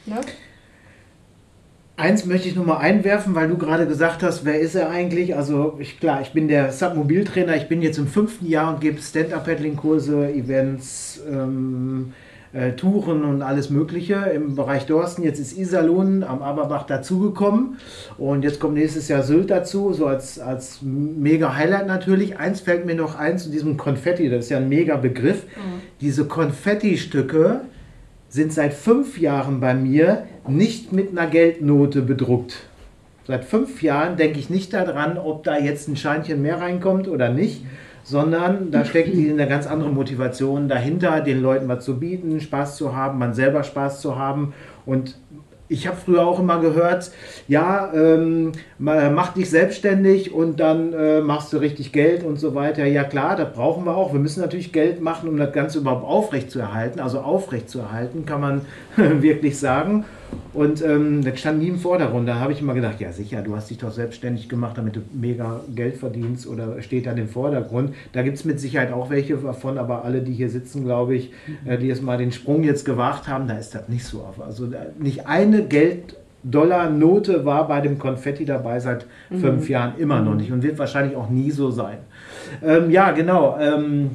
Ne? 0.06 0.22
Eins 1.98 2.26
möchte 2.26 2.50
ich 2.50 2.56
noch 2.56 2.66
mal 2.66 2.78
einwerfen, 2.78 3.36
weil 3.36 3.48
du 3.48 3.58
gerade 3.58 3.88
gesagt 3.88 4.22
hast, 4.22 4.44
wer 4.44 4.60
ist 4.60 4.76
er 4.76 4.90
eigentlich? 4.90 5.38
Also 5.38 5.78
ich, 5.80 5.98
klar, 6.00 6.20
ich 6.22 6.34
bin 6.34 6.50
der 6.50 6.74
Submobiltrainer, 6.74 7.56
ich 7.56 7.70
bin 7.70 7.82
jetzt 7.82 7.98
im 7.98 8.08
fünften 8.08 8.48
Jahr 8.48 8.74
und 8.74 8.82
gebe 8.82 9.02
Stand-Up-Paddling-Kurse, 9.02 10.30
Events, 10.34 11.22
ähm, 11.32 12.12
äh, 12.52 12.74
Touren 12.74 13.24
und 13.24 13.42
alles 13.42 13.70
Mögliche 13.70 14.16
im 14.34 14.56
Bereich 14.56 14.86
Dorsten. 14.86 15.24
Jetzt 15.24 15.40
ist 15.40 15.58
Iserlohn 15.58 16.24
am 16.24 16.42
Aberbach 16.42 16.86
dazugekommen 16.86 17.78
und 18.18 18.44
jetzt 18.44 18.60
kommt 18.60 18.74
nächstes 18.74 19.08
Jahr 19.08 19.24
Sylt 19.24 19.50
dazu, 19.50 19.94
so 19.94 20.06
als, 20.06 20.38
als 20.38 20.80
mega 20.82 21.56
Highlight 21.56 21.88
natürlich. 21.88 22.38
Eins 22.38 22.60
fällt 22.60 22.86
mir 22.86 22.96
noch 22.96 23.16
ein 23.18 23.40
zu 23.40 23.50
diesem 23.50 23.78
Konfetti, 23.78 24.30
das 24.30 24.46
ist 24.46 24.50
ja 24.50 24.58
ein 24.58 24.68
mega 24.68 24.98
Begriff. 24.98 25.44
Mhm. 25.44 25.82
Diese 26.02 26.26
Konfetti-Stücke, 26.26 27.62
sind 28.30 28.54
seit 28.54 28.74
fünf 28.74 29.18
Jahren 29.18 29.60
bei 29.60 29.74
mir 29.74 30.26
nicht 30.48 30.92
mit 30.92 31.12
einer 31.12 31.28
Geldnote 31.28 32.02
bedruckt. 32.02 32.64
Seit 33.28 33.46
fünf 33.46 33.82
Jahren 33.82 34.18
denke 34.18 34.40
ich 34.40 34.50
nicht 34.50 34.74
daran, 34.74 35.18
ob 35.18 35.44
da 35.44 35.58
jetzt 35.58 35.88
ein 35.88 35.96
Scheinchen 35.96 36.42
mehr 36.42 36.62
reinkommt 36.62 37.08
oder 37.08 37.30
nicht, 37.30 37.66
sondern 38.04 38.70
da 38.70 38.86
steckt 38.86 39.16
eine 39.16 39.48
ganz 39.48 39.66
andere 39.66 39.90
Motivation 39.90 40.70
dahinter, 40.70 41.22
den 41.22 41.42
Leuten 41.42 41.68
was 41.68 41.84
zu 41.84 42.00
bieten, 42.00 42.40
Spaß 42.40 42.78
zu 42.78 42.96
haben, 42.96 43.18
man 43.18 43.34
selber 43.34 43.64
Spaß 43.64 44.00
zu 44.00 44.16
haben. 44.16 44.54
Und 44.86 45.18
ich 45.68 45.88
habe 45.88 45.98
früher 45.98 46.26
auch 46.26 46.40
immer 46.40 46.60
gehört, 46.60 47.12
ja, 47.48 47.92
ähm, 47.94 48.52
mach 48.78 49.34
dich 49.34 49.50
selbstständig 49.50 50.34
und 50.34 50.60
dann 50.60 50.94
äh, 50.94 51.22
machst 51.22 51.52
du 51.54 51.58
richtig 51.58 51.92
Geld 51.92 52.24
und 52.24 52.40
so 52.40 52.54
weiter. 52.54 52.86
Ja 52.86 53.04
klar, 53.04 53.36
das 53.36 53.54
brauchen 53.54 53.86
wir 53.86 53.96
auch. 53.96 54.14
Wir 54.14 54.20
müssen 54.20 54.42
natürlich 54.42 54.72
Geld 54.72 55.02
machen, 55.02 55.28
um 55.28 55.38
das 55.38 55.54
Ganze 55.54 55.80
überhaupt 55.80 56.06
aufrecht 56.06 56.52
zu 56.52 56.60
erhalten. 56.60 57.00
Also 57.00 57.20
aufrecht 57.20 57.70
zu 57.70 57.80
erhalten, 57.80 58.26
kann 58.26 58.42
man 58.42 58.62
wirklich 58.96 59.58
sagen. 59.60 60.06
Und 60.56 60.82
ähm, 60.82 61.24
das 61.24 61.40
stand 61.40 61.60
nie 61.60 61.68
im 61.68 61.78
Vordergrund. 61.80 62.28
Da 62.30 62.36
habe 62.36 62.54
ich 62.54 62.62
immer 62.62 62.74
gedacht, 62.74 63.02
ja 63.02 63.12
sicher, 63.12 63.42
du 63.42 63.56
hast 63.56 63.70
dich 63.70 63.78
doch 63.78 63.92
selbstständig 63.92 64.48
gemacht, 64.48 64.78
damit 64.78 64.96
du 64.96 65.02
mega 65.14 65.60
Geld 65.76 65.98
verdienst 65.98 66.48
oder 66.48 66.82
steht 66.82 67.08
dann 67.08 67.18
im 67.18 67.28
Vordergrund. 67.28 67.94
Da 68.14 68.22
gibt 68.24 68.38
es 68.38 68.46
mit 68.46 68.60
Sicherheit 68.60 68.94
auch 68.94 69.10
welche 69.10 69.36
davon, 69.36 69.78
aber 69.78 70.06
alle, 70.06 70.22
die 70.22 70.32
hier 70.32 70.50
sitzen, 70.50 70.86
glaube 70.86 71.16
ich, 71.16 71.32
äh, 71.66 71.78
die 71.78 71.88
jetzt 71.88 72.02
mal 72.02 72.18
den 72.18 72.32
Sprung 72.32 72.64
jetzt 72.64 72.86
gewagt 72.86 73.28
haben, 73.28 73.48
da 73.48 73.58
ist 73.58 73.76
das 73.76 73.90
nicht 73.90 74.06
so. 74.06 74.26
Also 74.40 74.70
nicht 74.98 75.28
eine 75.28 75.66
Geld-Dollar-Note 75.66 77.44
war 77.44 77.68
bei 77.68 77.82
dem 77.82 78.00
Konfetti 78.00 78.46
dabei 78.46 78.80
seit 78.80 79.06
mhm. 79.30 79.40
fünf 79.40 79.70
Jahren 79.70 79.98
immer 79.98 80.22
noch 80.22 80.36
nicht 80.36 80.54
und 80.54 80.64
wird 80.64 80.80
wahrscheinlich 80.80 81.18
auch 81.18 81.30
nie 81.30 81.52
so 81.52 81.70
sein. 81.70 81.98
Ähm, 82.64 82.92
ja, 82.92 83.12
genau. 83.12 83.58
Ähm, 83.60 84.12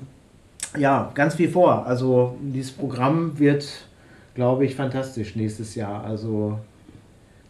ja, 0.78 1.10
ganz 1.14 1.34
viel 1.34 1.50
vor. 1.50 1.86
Also 1.86 2.38
dieses 2.40 2.70
Programm 2.70 3.38
wird 3.38 3.89
glaube 4.34 4.64
ich, 4.64 4.74
fantastisch 4.74 5.36
nächstes 5.36 5.74
Jahr. 5.74 6.04
Also 6.04 6.58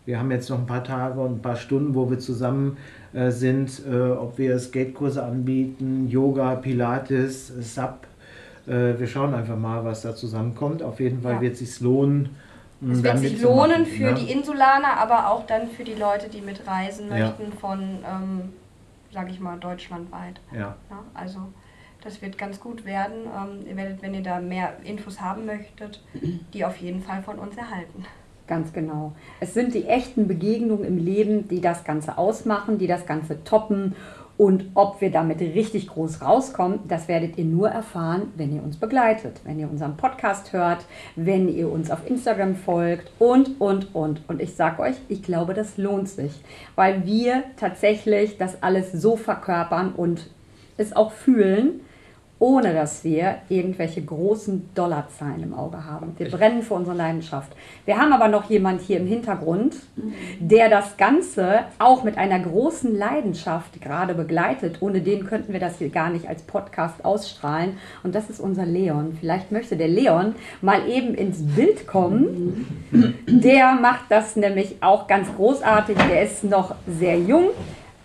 wir 0.06 0.18
haben 0.18 0.30
jetzt 0.30 0.48
noch 0.50 0.58
ein 0.58 0.66
paar 0.66 0.84
Tage 0.84 1.20
und 1.20 1.36
ein 1.36 1.42
paar 1.42 1.56
Stunden, 1.56 1.94
wo 1.94 2.10
wir 2.10 2.18
zusammen 2.18 2.78
äh, 3.12 3.30
sind, 3.30 3.82
äh, 3.86 4.10
ob 4.10 4.38
wir 4.38 4.58
Skatekurse 4.58 5.22
anbieten, 5.22 6.08
Yoga, 6.08 6.56
Pilates, 6.56 7.48
SAP. 7.48 8.06
Äh, 8.66 8.98
wir 8.98 9.06
schauen 9.06 9.34
einfach 9.34 9.56
mal, 9.56 9.84
was 9.84 10.02
da 10.02 10.14
zusammenkommt. 10.14 10.82
Auf 10.82 11.00
jeden 11.00 11.22
Fall 11.22 11.34
ja. 11.34 11.40
wird 11.40 11.54
es 11.54 11.58
sich 11.60 11.80
lohnen. 11.80 12.30
Es 12.90 13.02
wird 13.02 13.18
sich 13.18 13.42
lohnen 13.42 13.84
für 13.84 14.12
ne? 14.12 14.14
die 14.14 14.32
Insulaner, 14.32 14.96
aber 14.96 15.30
auch 15.30 15.44
dann 15.46 15.68
für 15.68 15.84
die 15.84 15.94
Leute, 15.94 16.30
die 16.30 16.40
mitreisen 16.40 17.10
möchten 17.10 17.42
ja. 17.50 17.56
von, 17.60 17.80
ähm, 17.80 18.52
sage 19.12 19.30
ich 19.30 19.38
mal, 19.38 19.58
deutschlandweit. 19.58 20.40
Ja. 20.50 20.76
ja 20.88 21.04
also 21.12 21.40
das 22.02 22.22
wird 22.22 22.38
ganz 22.38 22.60
gut 22.60 22.84
werden. 22.84 23.26
Ähm, 23.26 23.66
ihr 23.66 23.76
werdet, 23.76 24.02
wenn 24.02 24.14
ihr 24.14 24.22
da 24.22 24.40
mehr 24.40 24.74
Infos 24.84 25.20
haben 25.20 25.46
möchtet, 25.46 26.02
die 26.54 26.64
auf 26.64 26.76
jeden 26.76 27.02
Fall 27.02 27.22
von 27.22 27.38
uns 27.38 27.56
erhalten. 27.56 28.04
Ganz 28.46 28.72
genau. 28.72 29.12
Es 29.38 29.54
sind 29.54 29.74
die 29.74 29.86
echten 29.86 30.26
Begegnungen 30.26 30.84
im 30.84 30.98
Leben, 30.98 31.46
die 31.46 31.60
das 31.60 31.84
Ganze 31.84 32.18
ausmachen, 32.18 32.78
die 32.78 32.88
das 32.88 33.06
Ganze 33.06 33.44
toppen. 33.44 33.94
Und 34.36 34.70
ob 34.74 35.00
wir 35.00 35.12
damit 35.12 35.40
richtig 35.40 35.86
groß 35.86 36.22
rauskommen, 36.22 36.80
das 36.88 37.08
werdet 37.08 37.36
ihr 37.36 37.44
nur 37.44 37.68
erfahren, 37.68 38.32
wenn 38.36 38.56
ihr 38.56 38.62
uns 38.62 38.78
begleitet, 38.78 39.40
wenn 39.44 39.60
ihr 39.60 39.70
unseren 39.70 39.96
Podcast 39.96 40.52
hört, 40.52 40.86
wenn 41.14 41.48
ihr 41.48 41.70
uns 41.70 41.90
auf 41.90 42.08
Instagram 42.08 42.56
folgt 42.56 43.12
und, 43.18 43.60
und, 43.60 43.94
und. 43.94 44.22
Und 44.28 44.40
ich 44.40 44.56
sage 44.56 44.82
euch, 44.82 44.96
ich 45.08 45.22
glaube, 45.22 45.54
das 45.54 45.76
lohnt 45.76 46.08
sich, 46.08 46.32
weil 46.74 47.04
wir 47.04 47.44
tatsächlich 47.56 48.38
das 48.38 48.62
alles 48.62 48.92
so 48.92 49.16
verkörpern 49.16 49.92
und 49.92 50.30
es 50.78 50.96
auch 50.96 51.12
fühlen, 51.12 51.82
ohne 52.40 52.72
dass 52.72 53.04
wir 53.04 53.36
irgendwelche 53.50 54.02
großen 54.02 54.70
Dollarzahlen 54.74 55.42
im 55.42 55.54
Auge 55.54 55.84
haben. 55.84 56.14
Wir 56.16 56.30
brennen 56.30 56.62
für 56.62 56.72
unsere 56.72 56.96
Leidenschaft. 56.96 57.52
Wir 57.84 57.98
haben 57.98 58.14
aber 58.14 58.28
noch 58.28 58.48
jemand 58.48 58.80
hier 58.80 58.96
im 58.96 59.06
Hintergrund, 59.06 59.76
der 60.40 60.70
das 60.70 60.96
Ganze 60.96 61.60
auch 61.78 62.02
mit 62.02 62.16
einer 62.16 62.40
großen 62.40 62.96
Leidenschaft 62.96 63.82
gerade 63.82 64.14
begleitet. 64.14 64.78
Ohne 64.80 65.02
den 65.02 65.26
könnten 65.26 65.52
wir 65.52 65.60
das 65.60 65.76
hier 65.76 65.90
gar 65.90 66.08
nicht 66.08 66.28
als 66.28 66.40
Podcast 66.42 67.04
ausstrahlen. 67.04 67.76
Und 68.02 68.14
das 68.14 68.30
ist 68.30 68.40
unser 68.40 68.64
Leon. 68.64 69.18
Vielleicht 69.20 69.52
möchte 69.52 69.76
der 69.76 69.88
Leon 69.88 70.34
mal 70.62 70.88
eben 70.88 71.14
ins 71.14 71.44
Bild 71.54 71.86
kommen. 71.86 72.66
Der 73.26 73.74
macht 73.74 74.06
das 74.08 74.36
nämlich 74.36 74.76
auch 74.80 75.06
ganz 75.06 75.28
großartig. 75.36 75.98
Der 76.10 76.22
ist 76.22 76.42
noch 76.42 76.74
sehr 76.86 77.18
jung 77.18 77.50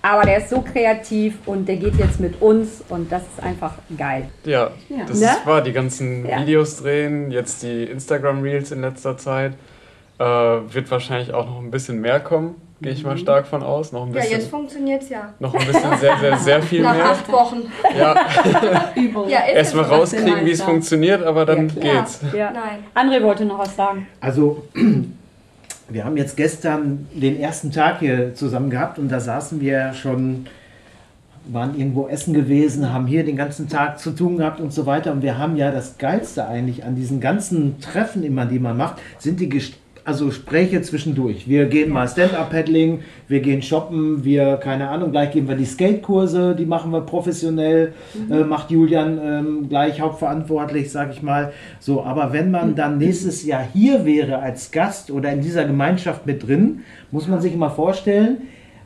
aber 0.05 0.23
der 0.23 0.37
ist 0.37 0.49
so 0.49 0.61
kreativ 0.61 1.35
und 1.47 1.67
der 1.67 1.77
geht 1.77 1.95
jetzt 1.95 2.19
mit 2.19 2.39
uns 2.39 2.83
und 2.89 3.11
das 3.11 3.23
ist 3.23 3.41
einfach 3.41 3.73
geil. 3.97 4.29
Ja, 4.43 4.69
ja. 4.87 5.05
das 5.07 5.19
ne? 5.19 5.29
war 5.45 5.63
die 5.63 5.73
ganzen 5.73 6.27
ja. 6.27 6.39
Videos 6.41 6.77
drehen, 6.77 7.31
jetzt 7.31 7.63
die 7.63 7.85
Instagram 7.85 8.43
Reels 8.43 8.71
in 8.71 8.81
letzter 8.81 9.17
Zeit. 9.17 9.53
Äh, 10.19 10.23
wird 10.23 10.91
wahrscheinlich 10.91 11.33
auch 11.33 11.47
noch 11.47 11.59
ein 11.59 11.71
bisschen 11.71 12.01
mehr 12.01 12.19
kommen, 12.19 12.55
gehe 12.81 12.91
ich 12.91 13.03
mal 13.03 13.15
mhm. 13.15 13.19
stark 13.19 13.47
von 13.47 13.63
aus. 13.63 13.91
Noch 13.91 14.05
ein 14.05 14.11
bisschen, 14.11 14.31
ja, 14.31 14.37
jetzt 14.37 14.49
funktioniert 14.49 15.01
es 15.01 15.09
ja. 15.09 15.33
Noch 15.39 15.55
ein 15.55 15.65
bisschen 15.65 15.97
sehr, 15.97 16.17
sehr, 16.19 16.37
sehr 16.49 16.61
viel 16.61 16.83
Nach 16.83 16.93
mehr. 16.93 17.03
Nach 17.03 17.11
acht 17.11 17.31
Wochen. 17.31 17.63
Ja. 17.97 18.15
ja 19.27 19.39
Erstmal 19.47 19.85
rauskriegen, 19.85 20.45
wie 20.45 20.51
es 20.51 20.61
funktioniert, 20.61 21.23
aber 21.23 21.47
dann 21.47 21.67
ja, 21.81 21.81
geht's. 21.81 22.21
Ja. 22.31 22.51
Nein. 22.51 22.83
André 22.93 23.23
wollte 23.23 23.43
noch 23.43 23.57
was 23.57 23.75
sagen. 23.75 24.07
Also 24.21 24.63
wir 25.89 26.03
haben 26.03 26.17
jetzt 26.17 26.35
gestern 26.35 27.07
den 27.13 27.39
ersten 27.39 27.71
Tag 27.71 27.99
hier 27.99 28.33
zusammen 28.33 28.69
gehabt 28.69 28.97
und 28.97 29.09
da 29.09 29.19
saßen 29.19 29.61
wir 29.61 29.93
schon, 29.93 30.47
waren 31.47 31.77
irgendwo 31.77 32.07
essen 32.07 32.33
gewesen, 32.33 32.91
haben 32.91 33.05
hier 33.05 33.23
den 33.23 33.35
ganzen 33.35 33.69
Tag 33.69 33.99
zu 33.99 34.11
tun 34.11 34.37
gehabt 34.37 34.59
und 34.59 34.73
so 34.73 34.85
weiter. 34.87 35.11
Und 35.11 35.21
wir 35.21 35.37
haben 35.37 35.57
ja 35.57 35.71
das 35.71 35.97
Geilste 35.97 36.47
eigentlich 36.47 36.83
an 36.83 36.95
diesen 36.95 37.19
ganzen 37.19 37.79
Treffen 37.79 38.23
immer, 38.23 38.45
die 38.45 38.59
man 38.59 38.77
macht, 38.77 38.99
sind 39.19 39.39
die 39.39 39.49
Gespräche 39.49 39.84
also 40.05 40.27
Gespräche 40.27 40.81
zwischendurch. 40.83 41.49
Wir 41.49 41.65
gehen 41.65 41.89
mal 41.89 42.07
Stand-Up-Paddling, 42.07 43.01
wir 43.27 43.39
gehen 43.39 43.63
shoppen, 43.63 44.23
wir, 44.23 44.57
keine 44.57 44.89
Ahnung, 44.89 45.11
gleich 45.11 45.31
gehen 45.31 45.47
wir 45.47 45.55
die 45.55 45.65
Skate-Kurse, 45.65 46.55
die 46.55 46.67
machen 46.67 46.91
wir 46.91 47.01
professionell, 47.01 47.93
mhm. 48.13 48.31
äh, 48.31 48.43
macht 48.43 48.69
Julian 48.69 49.19
ähm, 49.21 49.67
gleich 49.67 49.99
hauptverantwortlich, 49.99 50.91
sag 50.91 51.11
ich 51.11 51.23
mal. 51.23 51.53
So, 51.79 52.03
aber 52.03 52.33
wenn 52.33 52.51
man 52.51 52.75
dann 52.75 52.99
nächstes 52.99 53.43
Jahr 53.43 53.65
hier 53.73 54.05
wäre 54.05 54.39
als 54.39 54.69
Gast 54.71 55.09
oder 55.09 55.31
in 55.31 55.41
dieser 55.41 55.65
Gemeinschaft 55.65 56.27
mit 56.27 56.47
drin, 56.47 56.81
muss 57.09 57.27
man 57.27 57.41
sich 57.41 57.55
mal 57.55 57.69
vorstellen, 57.69 58.37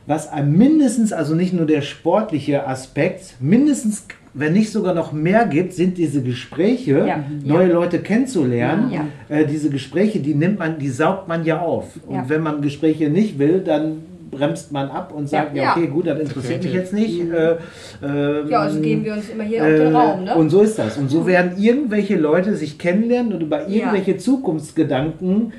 was 0.06 0.32
einem 0.32 0.56
mindestens, 0.56 1.12
also 1.12 1.34
nicht 1.34 1.52
nur 1.52 1.66
der 1.66 1.82
sportliche 1.82 2.66
Aspekt, 2.66 3.36
mindestens 3.40 4.08
wenn 4.32 4.52
nicht 4.52 4.70
sogar 4.70 4.94
noch 4.94 5.12
mehr 5.12 5.46
gibt, 5.46 5.72
sind 5.72 5.98
diese 5.98 6.22
Gespräche, 6.22 7.04
ja, 7.06 7.24
neue 7.44 7.68
ja. 7.68 7.74
Leute 7.74 7.98
kennenzulernen. 8.00 8.92
Ja, 8.92 9.06
äh, 9.28 9.44
diese 9.44 9.70
Gespräche, 9.70 10.20
die 10.20 10.34
nimmt 10.34 10.58
man, 10.58 10.78
die 10.78 10.88
saugt 10.88 11.26
man 11.26 11.44
ja 11.44 11.60
auf. 11.60 11.88
Und 12.06 12.28
wenn 12.28 12.42
man 12.42 12.62
Gespräche 12.62 13.08
nicht 13.10 13.38
will, 13.38 13.60
dann 13.60 14.02
bremst 14.30 14.72
man 14.72 14.88
ab 14.88 15.12
und 15.14 15.28
sagt, 15.28 15.56
ja, 15.56 15.62
ja 15.62 15.72
okay, 15.72 15.88
gut, 15.88 16.06
das 16.06 16.20
interessiert 16.20 16.62
mich 16.62 16.72
jetzt 16.72 16.92
nicht. 16.92 17.24
Mhm. 17.24 17.34
Äh, 17.34 17.56
ähm, 18.02 18.48
ja, 18.48 18.60
also 18.60 18.80
geben 18.80 19.04
wir 19.04 19.14
uns 19.14 19.28
immer 19.28 19.44
hier 19.44 19.58
äh, 19.58 19.62
auf 19.62 19.78
den 19.78 19.96
Raum. 19.96 20.24
Ne? 20.24 20.34
Und 20.36 20.50
so 20.50 20.62
ist 20.62 20.78
das. 20.78 20.96
Und 20.96 21.10
so 21.10 21.26
werden 21.26 21.52
irgendwelche 21.58 22.16
Leute 22.16 22.54
sich 22.56 22.78
kennenlernen 22.78 23.32
und 23.32 23.42
über 23.42 23.68
irgendwelche 23.68 24.12
ja. 24.12 24.18
Zukunftsgedanken 24.18 25.30
ähm, 25.30 25.52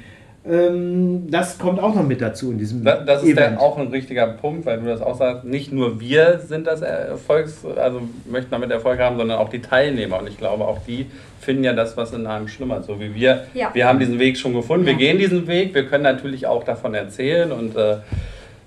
das 0.44 1.60
kommt 1.60 1.80
auch 1.80 1.94
noch 1.94 2.08
mit 2.08 2.20
dazu 2.20 2.50
in 2.52 2.58
diesem 2.58 2.84
Das, 2.84 3.06
das 3.06 3.24
ist 3.24 3.38
dann 3.38 3.60
auch 3.60 3.78
ein 3.78 3.90
richtiger 3.90 4.26
Punkt, 4.26 4.66
weil 4.66 4.80
du 4.80 4.88
das 4.88 5.00
auch 5.00 5.16
sagst, 5.16 5.44
nicht 5.44 5.72
nur 5.72 6.00
wir 6.00 6.40
sind 6.40 6.66
das 6.66 6.82
Erfolgs, 6.82 7.64
also 7.76 8.02
möchten 8.26 8.50
damit 8.50 8.72
Erfolg 8.72 9.00
haben, 9.00 9.18
sondern 9.18 9.38
auch 9.38 9.50
die 9.50 9.62
Teilnehmer. 9.62 10.20
Und 10.20 10.28
ich 10.28 10.40
glaube, 10.40 10.66
auch 10.66 10.80
die 10.88 11.06
finden 11.40 11.64
ja 11.64 11.74
das, 11.74 11.96
was 11.96 12.12
in 12.14 12.26
einem 12.26 12.48
schlummert. 12.48 12.86
So 12.86 13.00
wie 13.00 13.14
wir. 13.14 13.46
Ja. 13.54 13.70
Wir 13.74 13.88
haben 13.88 14.00
diesen 14.00 14.18
Weg 14.18 14.36
schon 14.36 14.56
gefunden, 14.56 14.88
wir 14.88 14.96
gehen 14.96 15.20
diesen 15.20 15.46
Weg, 15.46 15.76
wir 15.76 15.86
können 15.86 16.04
natürlich 16.04 16.48
auch 16.48 16.64
davon 16.64 16.96
erzählen 16.96 17.52
und 17.52 17.76
äh, 17.78 17.98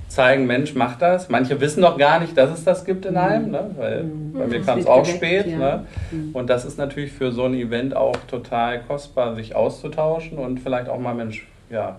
zeigen, 0.07 0.47
Mensch, 0.47 0.77
mach 0.77 0.97
das. 0.97 1.29
Manche 1.29 1.61
wissen 1.61 1.81
noch 1.81 1.99
gar 1.99 2.21
nicht, 2.21 2.39
dass 2.39 2.57
es 2.57 2.63
das 2.63 2.85
gibt 2.85 3.05
in 3.05 3.17
einem, 3.17 3.51
ne? 3.51 3.71
weil 3.77 4.05
mhm. 4.05 4.33
bei 4.33 4.47
mir 4.47 4.61
kam 4.63 4.79
es 4.79 4.87
auch 4.87 5.05
spät. 5.05 5.49
Ja. 5.49 5.59
Ne? 5.59 5.87
Mhm. 6.13 6.31
Und 6.35 6.49
das 6.51 6.65
ist 6.65 6.79
natürlich 6.79 7.11
für 7.11 7.33
so 7.33 7.45
ein 7.47 7.55
Event 7.55 7.97
auch 7.97 8.17
total 8.29 8.81
kostbar, 8.81 9.35
sich 9.35 9.57
auszutauschen 9.57 10.39
und 10.39 10.61
vielleicht 10.61 10.89
auch 10.89 11.01
mal, 11.01 11.15
Mensch, 11.15 11.49
ja, 11.71 11.97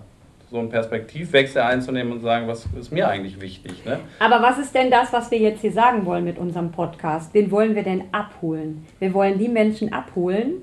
so 0.50 0.58
einen 0.58 0.68
Perspektivwechsel 0.68 1.60
einzunehmen 1.60 2.12
und 2.12 2.20
sagen, 2.20 2.46
was 2.46 2.66
ist 2.78 2.92
mir 2.92 3.08
eigentlich 3.08 3.40
wichtig. 3.40 3.84
Ne? 3.84 3.98
Aber 4.20 4.42
was 4.42 4.58
ist 4.58 4.74
denn 4.74 4.90
das, 4.90 5.12
was 5.12 5.30
wir 5.30 5.38
jetzt 5.38 5.60
hier 5.60 5.72
sagen 5.72 6.06
wollen 6.06 6.24
mit 6.24 6.38
unserem 6.38 6.70
Podcast? 6.70 7.34
Wen 7.34 7.50
wollen 7.50 7.74
wir 7.74 7.82
denn 7.82 8.04
abholen? 8.12 8.86
Wir 9.00 9.12
wollen 9.12 9.38
die 9.38 9.48
Menschen 9.48 9.92
abholen, 9.92 10.62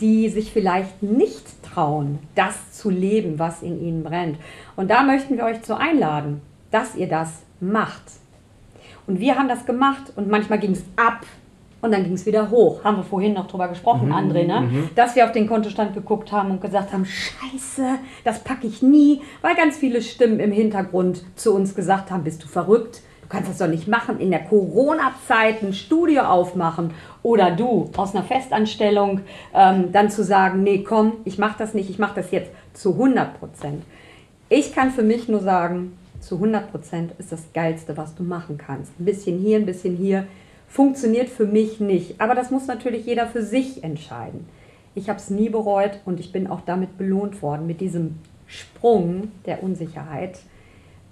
die 0.00 0.28
sich 0.28 0.50
vielleicht 0.50 1.02
nicht 1.02 1.62
trauen, 1.62 2.18
das 2.34 2.72
zu 2.72 2.90
leben, 2.90 3.38
was 3.38 3.62
in 3.62 3.80
ihnen 3.80 4.02
brennt. 4.02 4.38
Und 4.74 4.90
da 4.90 5.02
möchten 5.02 5.36
wir 5.36 5.44
euch 5.44 5.62
zu 5.62 5.76
einladen, 5.76 6.40
dass 6.70 6.96
ihr 6.96 7.08
das 7.08 7.42
macht. 7.60 8.02
Und 9.06 9.20
wir 9.20 9.38
haben 9.38 9.48
das 9.48 9.66
gemacht 9.66 10.12
und 10.16 10.28
manchmal 10.28 10.58
ging 10.58 10.72
es 10.72 10.84
ab 10.96 11.24
und 11.82 11.92
dann 11.92 12.04
ging 12.04 12.12
es 12.12 12.26
wieder 12.26 12.50
hoch. 12.50 12.84
Haben 12.84 12.98
wir 12.98 13.04
vorhin 13.04 13.34
noch 13.34 13.46
drüber 13.46 13.68
gesprochen, 13.68 14.08
mhm, 14.08 14.14
André, 14.14 14.46
ne? 14.46 14.60
Mhm. 14.60 14.90
Dass 14.94 15.16
wir 15.16 15.24
auf 15.24 15.32
den 15.32 15.46
Kontostand 15.46 15.94
geguckt 15.94 16.32
haben 16.32 16.50
und 16.50 16.60
gesagt 16.60 16.92
haben, 16.92 17.06
scheiße, 17.06 17.98
das 18.24 18.40
packe 18.40 18.66
ich 18.66 18.82
nie, 18.82 19.22
weil 19.40 19.54
ganz 19.54 19.76
viele 19.76 20.02
Stimmen 20.02 20.40
im 20.40 20.52
Hintergrund 20.52 21.24
zu 21.36 21.54
uns 21.54 21.74
gesagt 21.74 22.10
haben, 22.10 22.24
bist 22.24 22.42
du 22.42 22.48
verrückt? 22.48 23.02
Du 23.22 23.28
kannst 23.28 23.48
das 23.48 23.58
doch 23.58 23.68
nicht 23.68 23.86
machen, 23.86 24.18
in 24.18 24.30
der 24.30 24.40
Corona-Zeit 24.40 25.62
ein 25.62 25.72
Studio 25.72 26.22
aufmachen 26.22 26.90
oder 27.22 27.52
du 27.52 27.88
aus 27.96 28.14
einer 28.14 28.24
Festanstellung 28.24 29.20
ähm, 29.54 29.92
dann 29.92 30.10
zu 30.10 30.24
sagen, 30.24 30.62
nee, 30.64 30.82
komm, 30.82 31.12
ich 31.24 31.38
mache 31.38 31.56
das 31.58 31.72
nicht, 31.72 31.88
ich 31.90 31.98
mache 31.98 32.16
das 32.16 32.30
jetzt 32.32 32.50
zu 32.74 32.92
100 32.92 33.38
Prozent. 33.38 33.84
Ich 34.48 34.74
kann 34.74 34.90
für 34.90 35.04
mich 35.04 35.28
nur 35.28 35.40
sagen, 35.40 35.96
zu 36.18 36.34
100 36.34 36.70
Prozent 36.70 37.12
ist 37.18 37.32
das 37.32 37.52
Geilste, 37.54 37.96
was 37.96 38.14
du 38.14 38.22
machen 38.22 38.58
kannst. 38.58 38.92
Ein 38.98 39.04
bisschen 39.04 39.38
hier, 39.38 39.58
ein 39.58 39.66
bisschen 39.66 39.96
hier 39.96 40.26
funktioniert 40.70 41.28
für 41.28 41.46
mich 41.46 41.80
nicht. 41.80 42.20
Aber 42.20 42.34
das 42.34 42.50
muss 42.50 42.66
natürlich 42.66 43.04
jeder 43.04 43.26
für 43.26 43.42
sich 43.42 43.84
entscheiden. 43.84 44.48
Ich 44.94 45.08
habe 45.08 45.18
es 45.18 45.28
nie 45.28 45.50
bereut 45.50 46.00
und 46.04 46.20
ich 46.20 46.32
bin 46.32 46.46
auch 46.46 46.62
damit 46.62 46.96
belohnt 46.96 47.42
worden. 47.42 47.66
Mit 47.66 47.80
diesem 47.80 48.18
Sprung 48.46 49.32
der 49.46 49.62
Unsicherheit 49.62 50.38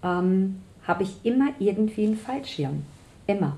ähm, 0.03 0.63
habe 0.87 1.03
ich 1.03 1.17
immer 1.25 1.49
irgendwie 1.59 2.07
einen 2.07 2.17
Fallschirm. 2.17 2.85
Immer. 3.27 3.57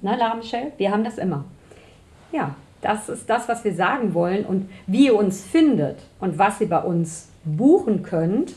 Na, 0.00 0.16
Lara 0.16 0.34
Michelle? 0.34 0.72
Wir 0.78 0.90
haben 0.90 1.04
das 1.04 1.18
immer. 1.18 1.44
Ja, 2.32 2.56
das 2.80 3.08
ist 3.08 3.28
das, 3.28 3.48
was 3.48 3.62
wir 3.62 3.74
sagen 3.74 4.14
wollen. 4.14 4.44
Und 4.44 4.70
wie 4.86 5.06
ihr 5.06 5.16
uns 5.16 5.44
findet 5.44 5.98
und 6.18 6.38
was 6.38 6.60
ihr 6.60 6.68
bei 6.68 6.82
uns 6.82 7.28
buchen 7.44 8.02
könnt, 8.02 8.54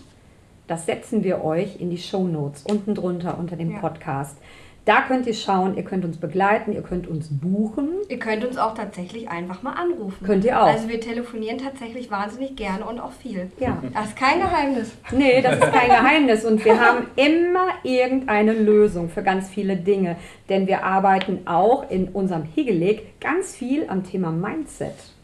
das 0.68 0.86
setzen 0.86 1.24
wir 1.24 1.44
euch 1.44 1.80
in 1.80 1.90
die 1.90 1.98
Show 1.98 2.26
Notes 2.26 2.64
unten 2.64 2.96
drunter 2.96 3.38
unter 3.38 3.56
dem 3.56 3.72
ja. 3.72 3.80
Podcast. 3.80 4.38
Da 4.86 5.02
könnt 5.02 5.26
ihr 5.26 5.34
schauen, 5.34 5.76
ihr 5.78 5.84
könnt 5.84 6.06
uns 6.06 6.18
begleiten, 6.18 6.72
ihr 6.72 6.84
könnt 6.84 7.08
uns 7.08 7.30
buchen. 7.32 7.90
Ihr 8.08 8.20
könnt 8.20 8.46
uns 8.46 8.58
auch 8.58 8.76
tatsächlich 8.76 9.28
einfach 9.30 9.64
mal 9.64 9.74
anrufen. 9.74 10.24
Könnt 10.24 10.46
ihr 10.46 10.62
auch. 10.62 10.68
Also 10.68 10.88
wir 10.88 11.02
telefonieren 11.02 11.58
tatsächlich 11.58 12.12
wahnsinnig 12.12 12.56
gerne 12.56 12.86
und 12.86 13.00
auch 13.00 13.12
viel. 13.12 13.50
Ja. 13.60 13.82
Das 13.94 14.10
ist 14.10 14.16
kein 14.16 14.40
Geheimnis. 14.40 14.92
Nee, 15.12 15.42
das 15.42 15.56
ist 15.56 15.74
kein 15.74 15.90
Geheimnis. 15.90 16.46
Und 16.46 16.64
wir 16.64 16.80
haben 16.80 17.08
immer 17.16 17.70
irgendeine 17.82 18.54
Lösung 18.54 19.10
für 19.10 19.24
ganz 19.24 19.50
viele 19.50 19.76
Dinge. 19.76 20.18
Denn 20.50 20.68
wir 20.68 20.84
arbeiten 20.84 21.48
auch 21.48 21.90
in 21.90 22.10
unserem 22.10 22.44
Higeleg 22.44 23.20
ganz 23.20 23.56
viel 23.56 23.90
am 23.90 24.04
Thema 24.04 24.30
Mindset 24.30 25.15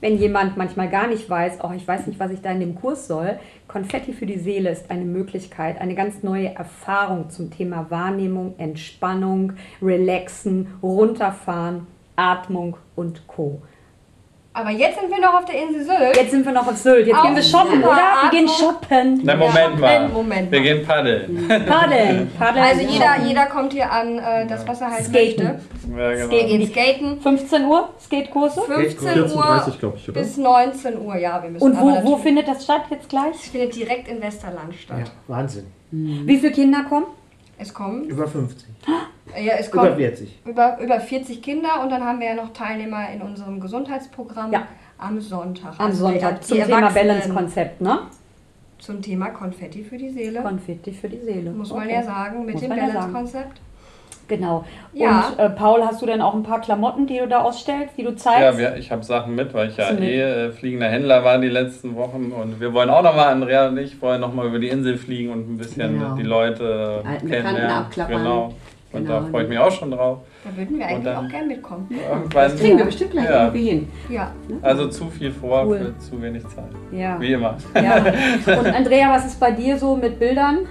wenn 0.00 0.16
jemand 0.16 0.56
manchmal 0.56 0.88
gar 0.88 1.06
nicht 1.06 1.28
weiß, 1.28 1.58
oh, 1.62 1.72
ich 1.76 1.86
weiß 1.86 2.06
nicht, 2.06 2.18
was 2.18 2.30
ich 2.30 2.40
da 2.40 2.50
in 2.50 2.60
dem 2.60 2.74
Kurs 2.74 3.06
soll, 3.06 3.38
Konfetti 3.68 4.12
für 4.12 4.26
die 4.26 4.38
Seele 4.38 4.70
ist 4.70 4.90
eine 4.90 5.04
Möglichkeit, 5.04 5.80
eine 5.80 5.94
ganz 5.94 6.22
neue 6.22 6.54
Erfahrung 6.54 7.30
zum 7.30 7.50
Thema 7.50 7.90
Wahrnehmung, 7.90 8.54
Entspannung, 8.58 9.52
Relaxen, 9.82 10.68
Runterfahren, 10.82 11.86
Atmung 12.16 12.76
und 12.96 13.26
Co. 13.26 13.62
Aber 14.60 14.70
jetzt 14.70 15.00
sind 15.00 15.10
wir 15.10 15.20
noch 15.20 15.34
auf 15.34 15.44
der 15.46 15.62
Insel 15.62 15.84
Sylt. 15.84 16.16
Jetzt 16.16 16.30
sind 16.30 16.44
wir 16.44 16.52
noch 16.52 16.66
auf 16.66 16.76
Sylt. 16.76 17.06
Jetzt 17.06 17.16
auf 17.16 17.24
gehen 17.24 17.36
wir 17.36 17.42
shoppen, 17.42 17.82
oder? 17.82 17.96
Wir 17.96 18.30
gehen 18.30 18.48
shoppen. 18.48 19.20
Na, 19.24 19.36
Moment 19.36 19.78
mal. 19.78 20.08
Moment 20.08 20.52
wir 20.52 20.60
gehen 20.60 20.86
paddeln. 20.86 21.48
Paddeln. 21.48 22.30
paddeln. 22.38 22.64
Also 22.64 22.80
jeder, 22.82 23.16
jeder 23.26 23.46
kommt 23.46 23.72
hier 23.72 23.90
an 23.90 24.18
äh, 24.18 24.46
das 24.46 24.68
Wasser 24.68 24.90
halt 24.90 25.04
Skaten. 25.04 25.44
möchte. 25.44 25.60
Ja, 25.96 26.12
genau. 26.12 26.30
Wir 26.30 26.44
gehen 26.44 26.66
skaten. 26.66 27.20
15 27.20 27.64
Uhr 27.64 27.88
Skatekurse? 27.98 28.60
15 28.62 29.22
Uhr 29.32 29.66
ich, 29.96 30.12
bis 30.12 30.36
19 30.36 30.98
Uhr, 31.00 31.16
ja. 31.16 31.42
Wir 31.42 31.50
müssen 31.50 31.64
Und 31.64 31.80
wo, 31.80 32.02
wo 32.04 32.16
findet 32.18 32.46
das 32.46 32.64
statt 32.64 32.82
jetzt 32.90 33.08
gleich? 33.08 33.34
Es 33.34 33.48
findet 33.48 33.74
direkt 33.74 34.08
in 34.08 34.20
Westerland 34.20 34.74
statt. 34.74 34.98
Ja, 34.98 35.34
Wahnsinn. 35.34 35.66
Mhm. 35.90 36.26
Wie 36.26 36.36
viele 36.36 36.52
Kinder 36.52 36.84
kommen? 36.88 37.06
Es 37.60 37.74
kommen. 37.74 38.04
Über 38.04 38.26
50. 38.26 38.68
Ja, 39.36 39.54
es 39.58 39.70
kommen 39.70 39.88
über 39.88 39.96
40. 39.96 40.38
Über, 40.46 40.78
über 40.80 40.98
40 40.98 41.42
Kinder 41.42 41.82
und 41.82 41.90
dann 41.90 42.02
haben 42.02 42.18
wir 42.18 42.28
ja 42.28 42.34
noch 42.34 42.52
Teilnehmer 42.54 43.10
in 43.12 43.20
unserem 43.20 43.60
Gesundheitsprogramm 43.60 44.50
ja. 44.50 44.66
am 44.96 45.20
Sonntag. 45.20 45.74
Am 45.78 45.86
also 45.86 46.06
Sonntag 46.06 46.42
zum 46.42 46.56
Thema 46.56 46.90
Balance-Konzept, 46.90 47.82
ne? 47.82 48.00
Zum 48.78 49.02
Thema 49.02 49.28
Konfetti 49.28 49.84
für 49.84 49.98
die 49.98 50.08
Seele. 50.08 50.40
Konfetti 50.40 50.90
für 50.90 51.10
die 51.10 51.20
Seele. 51.20 51.50
Muss 51.50 51.70
okay. 51.70 51.80
man 51.80 51.90
ja 51.90 52.02
sagen, 52.02 52.46
mit 52.46 52.54
Muss 52.54 52.62
dem 52.62 52.70
Balance-Konzept. 52.70 53.60
Genau. 54.30 54.64
Ja. 54.92 55.28
Und 55.28 55.38
äh, 55.40 55.50
Paul, 55.50 55.82
hast 55.84 56.00
du 56.00 56.06
denn 56.06 56.22
auch 56.22 56.34
ein 56.34 56.44
paar 56.44 56.60
Klamotten, 56.60 57.08
die 57.08 57.18
du 57.18 57.26
da 57.26 57.42
ausstellst, 57.42 57.98
die 57.98 58.04
du 58.04 58.14
zeigst? 58.14 58.40
Ja, 58.40 58.56
wir, 58.56 58.76
ich 58.76 58.92
habe 58.92 59.02
Sachen 59.02 59.34
mit, 59.34 59.52
weil 59.52 59.70
ich 59.70 59.76
ja 59.76 59.90
eh 59.90 60.20
äh, 60.20 60.52
fliegender 60.52 60.88
Händler 60.88 61.24
war 61.24 61.38
die 61.38 61.48
letzten 61.48 61.96
Wochen 61.96 62.30
und 62.30 62.60
wir 62.60 62.72
wollen 62.72 62.90
auch 62.90 63.02
nochmal, 63.02 63.32
Andrea 63.32 63.66
und 63.68 63.76
ich 63.78 64.00
wollen 64.00 64.20
nochmal 64.20 64.46
über 64.46 64.60
die 64.60 64.68
Insel 64.68 64.96
fliegen 64.96 65.32
und 65.32 65.50
ein 65.50 65.58
bisschen 65.58 65.98
genau. 65.98 66.14
die 66.14 66.22
Leute 66.22 67.02
Alten 67.04 67.28
kennenlernen. 67.28 67.86
Genau. 68.08 68.54
Und 68.92 69.04
genau. 69.04 69.20
da 69.20 69.26
freue 69.26 69.44
ich 69.44 69.48
mich 69.48 69.58
auch 69.58 69.70
schon 69.70 69.92
drauf. 69.92 70.18
Da 70.44 70.56
würden 70.56 70.78
wir 70.78 70.86
eigentlich 70.86 71.14
auch 71.14 71.28
gerne 71.28 71.46
mitkommen. 71.46 71.88
Das 72.32 72.56
kriegen 72.56 72.76
wir 72.76 72.84
bestimmt 72.86 73.12
gleich 73.12 73.26
ja. 73.26 73.44
irgendwie 73.44 73.68
hin. 73.68 73.88
Ja. 74.08 74.32
Also 74.62 74.88
zu 74.88 75.08
viel 75.08 75.30
vor 75.30 75.64
cool. 75.66 75.78
für 75.78 75.98
zu 75.98 76.20
wenig 76.20 76.42
Zeit. 76.48 76.70
Ja. 76.90 77.20
Wie 77.20 77.32
immer. 77.32 77.56
Ja. 77.74 77.98
Und 78.58 78.66
Andrea, 78.66 79.10
was 79.10 79.26
ist 79.26 79.38
bei 79.38 79.52
dir 79.52 79.78
so 79.78 79.94
mit 79.94 80.18
Bildern? 80.18 80.66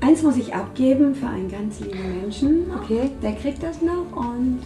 Eins 0.00 0.22
muss 0.22 0.38
ich 0.38 0.54
abgeben 0.54 1.14
für 1.14 1.26
einen 1.26 1.50
ganz 1.50 1.80
lieben 1.80 2.20
Menschen. 2.20 2.70
Okay. 2.82 3.10
Der 3.22 3.32
kriegt 3.32 3.62
das 3.62 3.82
noch 3.82 4.16
und 4.16 4.60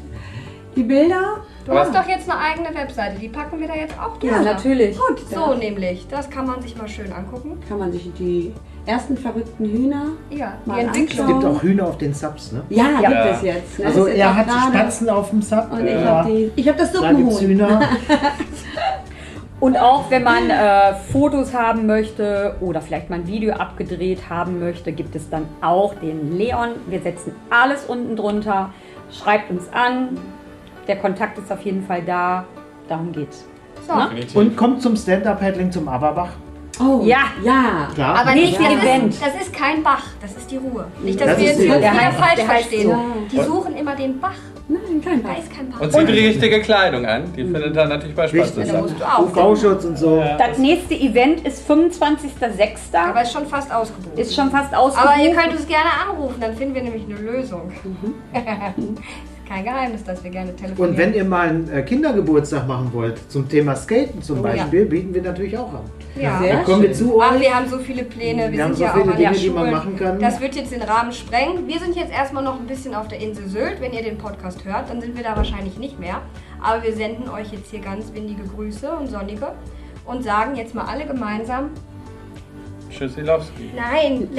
die 0.76 0.82
Bilder. 0.82 1.38
Du 1.64 1.72
hast 1.72 1.94
doch 1.94 2.08
jetzt 2.08 2.28
eine 2.28 2.40
eigene 2.40 2.74
Webseite, 2.74 3.18
die 3.20 3.28
packen 3.28 3.60
wir 3.60 3.68
da 3.68 3.74
jetzt 3.74 3.94
auch 3.98 4.16
drunter. 4.18 4.36
Ja, 4.36 4.42
natürlich. 4.42 4.96
Gut, 4.96 5.20
so 5.30 5.54
nämlich. 5.54 6.06
Das 6.08 6.28
kann 6.28 6.46
man 6.46 6.60
sich 6.60 6.76
mal 6.76 6.88
schön 6.88 7.12
angucken. 7.12 7.60
Kann 7.68 7.78
man 7.78 7.92
sich 7.92 8.10
die 8.18 8.52
ersten 8.84 9.16
verrückten 9.16 9.64
Hühner 9.64 10.06
ja, 10.30 10.54
mal 10.64 10.80
anschauen. 10.80 11.06
Es 11.08 11.26
gibt 11.26 11.44
auch 11.44 11.62
Hühner 11.62 11.86
auf 11.86 11.98
den 11.98 12.12
Subs, 12.12 12.52
ne? 12.52 12.62
Ja, 12.68 13.00
ja. 13.00 13.08
gibt 13.08 13.36
es 13.36 13.42
jetzt. 13.42 13.78
Ne? 13.78 13.86
Also 13.86 14.06
er 14.06 14.36
hat 14.36 14.46
Spatzen 14.50 15.08
auf 15.08 15.30
dem 15.30 15.42
Sub. 15.42 15.68
Und 15.70 15.86
ich 15.86 16.04
habe 16.04 16.52
hab 16.58 16.76
das 16.78 16.92
Suppenhuhn. 16.92 17.62
Und 19.60 19.76
auch 19.76 20.10
wenn 20.10 20.24
man 20.24 20.50
äh, 20.50 20.94
Fotos 21.12 21.54
haben 21.54 21.86
möchte 21.86 22.56
oder 22.60 22.80
vielleicht 22.80 23.10
mal 23.10 23.20
ein 23.20 23.28
Video 23.28 23.54
abgedreht 23.54 24.28
haben 24.28 24.58
möchte, 24.58 24.90
gibt 24.90 25.14
es 25.14 25.30
dann 25.30 25.46
auch 25.60 25.94
den 25.94 26.36
Leon. 26.36 26.70
Wir 26.88 27.00
setzen 27.00 27.32
alles 27.48 27.84
unten 27.84 28.16
drunter. 28.16 28.70
Schreibt 29.12 29.52
uns 29.52 29.72
an. 29.72 30.18
Der 30.86 30.96
Kontakt 30.96 31.38
ist 31.38 31.50
auf 31.52 31.62
jeden 31.62 31.82
Fall 31.84 32.02
da. 32.02 32.44
Darum 32.88 33.12
geht's. 33.12 33.44
So. 33.86 34.38
Und 34.38 34.56
kommt 34.56 34.82
zum 34.82 34.96
Stand-Up-Paddling 34.96 35.72
zum 35.72 35.88
Aberbach. 35.88 36.30
Oh, 36.80 37.02
ja. 37.04 37.24
Ja. 37.44 37.88
Klar. 37.94 38.20
Aber 38.20 38.32
nicht 38.34 38.58
ja. 38.60 38.70
Event. 38.70 39.12
Ist, 39.12 39.22
das 39.22 39.34
ist 39.42 39.52
kein 39.52 39.82
Bach, 39.82 40.04
das 40.20 40.36
ist 40.36 40.50
die 40.50 40.56
Ruhe. 40.56 40.86
Nicht, 41.02 41.20
dass 41.20 41.28
das 41.28 41.38
wir 41.38 41.46
jetzt 41.46 41.62
wieder 41.62 41.80
falsch 42.18 42.40
verstehen. 42.40 42.90
So. 42.90 43.04
Die 43.30 43.40
suchen 43.42 43.76
immer 43.76 43.94
den 43.94 44.18
Bach. 44.18 44.34
Nein, 44.68 45.02
kein 45.04 45.22
Bach. 45.22 45.30
Da 45.34 45.38
ist 45.38 45.54
kein 45.54 45.70
Bach. 45.70 45.80
Und 45.80 45.92
zieht 45.92 46.08
die 46.08 46.26
richtige 46.26 46.60
Kleidung 46.62 47.04
an. 47.04 47.32
Die 47.36 47.42
findet 47.42 47.76
dann 47.76 47.88
natürlich 47.88 48.16
bei 48.16 48.26
Spaß 48.26 48.54
UV-Schutz 48.56 49.84
und 49.84 49.98
so. 49.98 50.18
Ja. 50.18 50.36
Das 50.38 50.58
nächste 50.58 50.94
Event 50.94 51.46
ist 51.46 51.68
25.06. 51.70 52.96
Aber 52.96 53.22
ist 53.22 53.32
schon 53.32 53.46
fast 53.46 53.72
ausgebucht. 53.72 54.18
Ist 54.18 54.34
schon 54.34 54.50
fast 54.50 54.74
ausgebucht. 54.74 55.12
Aber 55.12 55.22
ihr 55.22 55.34
könnt 55.34 55.52
uns 55.52 55.66
gerne 55.66 55.90
anrufen, 56.08 56.36
dann 56.40 56.56
finden 56.56 56.74
wir 56.74 56.82
nämlich 56.82 57.04
eine 57.04 57.16
Lösung. 57.16 57.70
Mhm. 57.84 58.14
kein 59.52 59.64
Geheimnis, 59.64 60.04
dass 60.04 60.24
wir 60.24 60.30
gerne 60.30 60.56
telefonieren. 60.56 60.90
Und 60.90 60.98
wenn 60.98 61.14
ihr 61.14 61.24
mal 61.24 61.48
einen 61.48 61.70
äh, 61.70 61.82
Kindergeburtstag 61.82 62.66
machen 62.66 62.90
wollt, 62.92 63.30
zum 63.30 63.48
Thema 63.48 63.76
Skaten 63.76 64.22
zum 64.22 64.40
oh, 64.40 64.42
Beispiel, 64.42 64.80
ja. 64.80 64.88
bieten 64.88 65.14
wir 65.14 65.22
natürlich 65.22 65.56
auch 65.58 65.72
an. 65.72 65.80
Ja, 66.16 66.38
Sehr 66.38 66.56
da 66.56 66.62
kommen 66.62 66.82
wir 66.82 66.92
zu 66.92 67.16
euch. 67.16 67.26
Aber 67.26 67.40
wir 67.40 67.54
haben 67.54 67.68
so 67.68 67.78
viele 67.78 68.04
Pläne, 68.04 68.50
wir, 68.50 68.52
wir 68.52 68.64
sind 68.64 68.76
so 68.76 68.84
ja 68.84 68.92
auch 68.92 68.96
an 68.96 69.16
Dinge, 69.16 69.30
der 69.30 69.34
Schule. 69.34 69.70
machen 69.70 69.96
kann. 69.96 70.18
Das 70.18 70.40
wird 70.40 70.54
jetzt 70.54 70.72
den 70.72 70.82
Rahmen 70.82 71.12
sprengen. 71.12 71.66
Wir 71.66 71.78
sind 71.78 71.96
jetzt 71.96 72.12
erstmal 72.12 72.42
noch 72.42 72.58
ein 72.58 72.66
bisschen 72.66 72.94
auf 72.94 73.08
der 73.08 73.20
Insel 73.20 73.46
Sylt. 73.46 73.80
Wenn 73.80 73.92
ihr 73.92 74.02
den 74.02 74.18
Podcast 74.18 74.64
hört, 74.64 74.88
dann 74.88 75.00
sind 75.00 75.16
wir 75.16 75.22
da 75.22 75.36
wahrscheinlich 75.36 75.76
nicht 75.76 76.00
mehr. 76.00 76.22
Aber 76.62 76.82
wir 76.82 76.94
senden 76.94 77.28
euch 77.28 77.52
jetzt 77.52 77.70
hier 77.70 77.80
ganz 77.80 78.12
windige 78.14 78.44
Grüße 78.44 78.90
und 78.90 79.08
sonnige 79.08 79.52
und 80.06 80.24
sagen 80.24 80.56
jetzt 80.56 80.74
mal 80.74 80.84
alle 80.84 81.04
gemeinsam 81.06 81.70
Tschüssilowski. 82.92 83.70
Nein, 83.74 84.28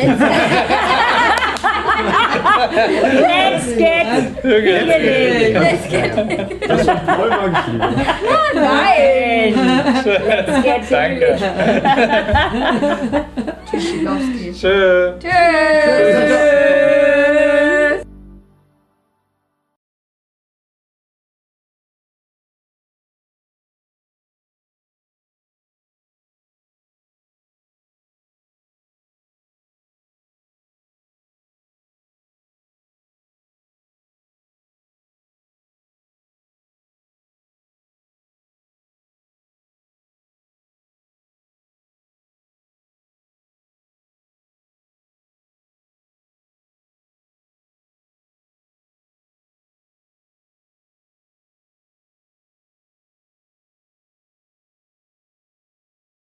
let's 3.22 3.68
get. 3.78 4.06
let's 4.44 4.64
get. 4.64 5.54
Let's 5.54 5.88
get. 5.90 6.70
Das 6.70 6.88
hat 6.88 7.06
Paul 7.06 7.30
mal 7.30 7.50
geschrieben. 7.50 7.80
Nein. 8.56 9.54
Let's 10.06 10.64
get. 10.64 10.92
Danke. 10.92 11.38
Tschüssilowski. 13.70 14.54
Tschö. 14.54 15.14
Tschüss. 15.20 16.93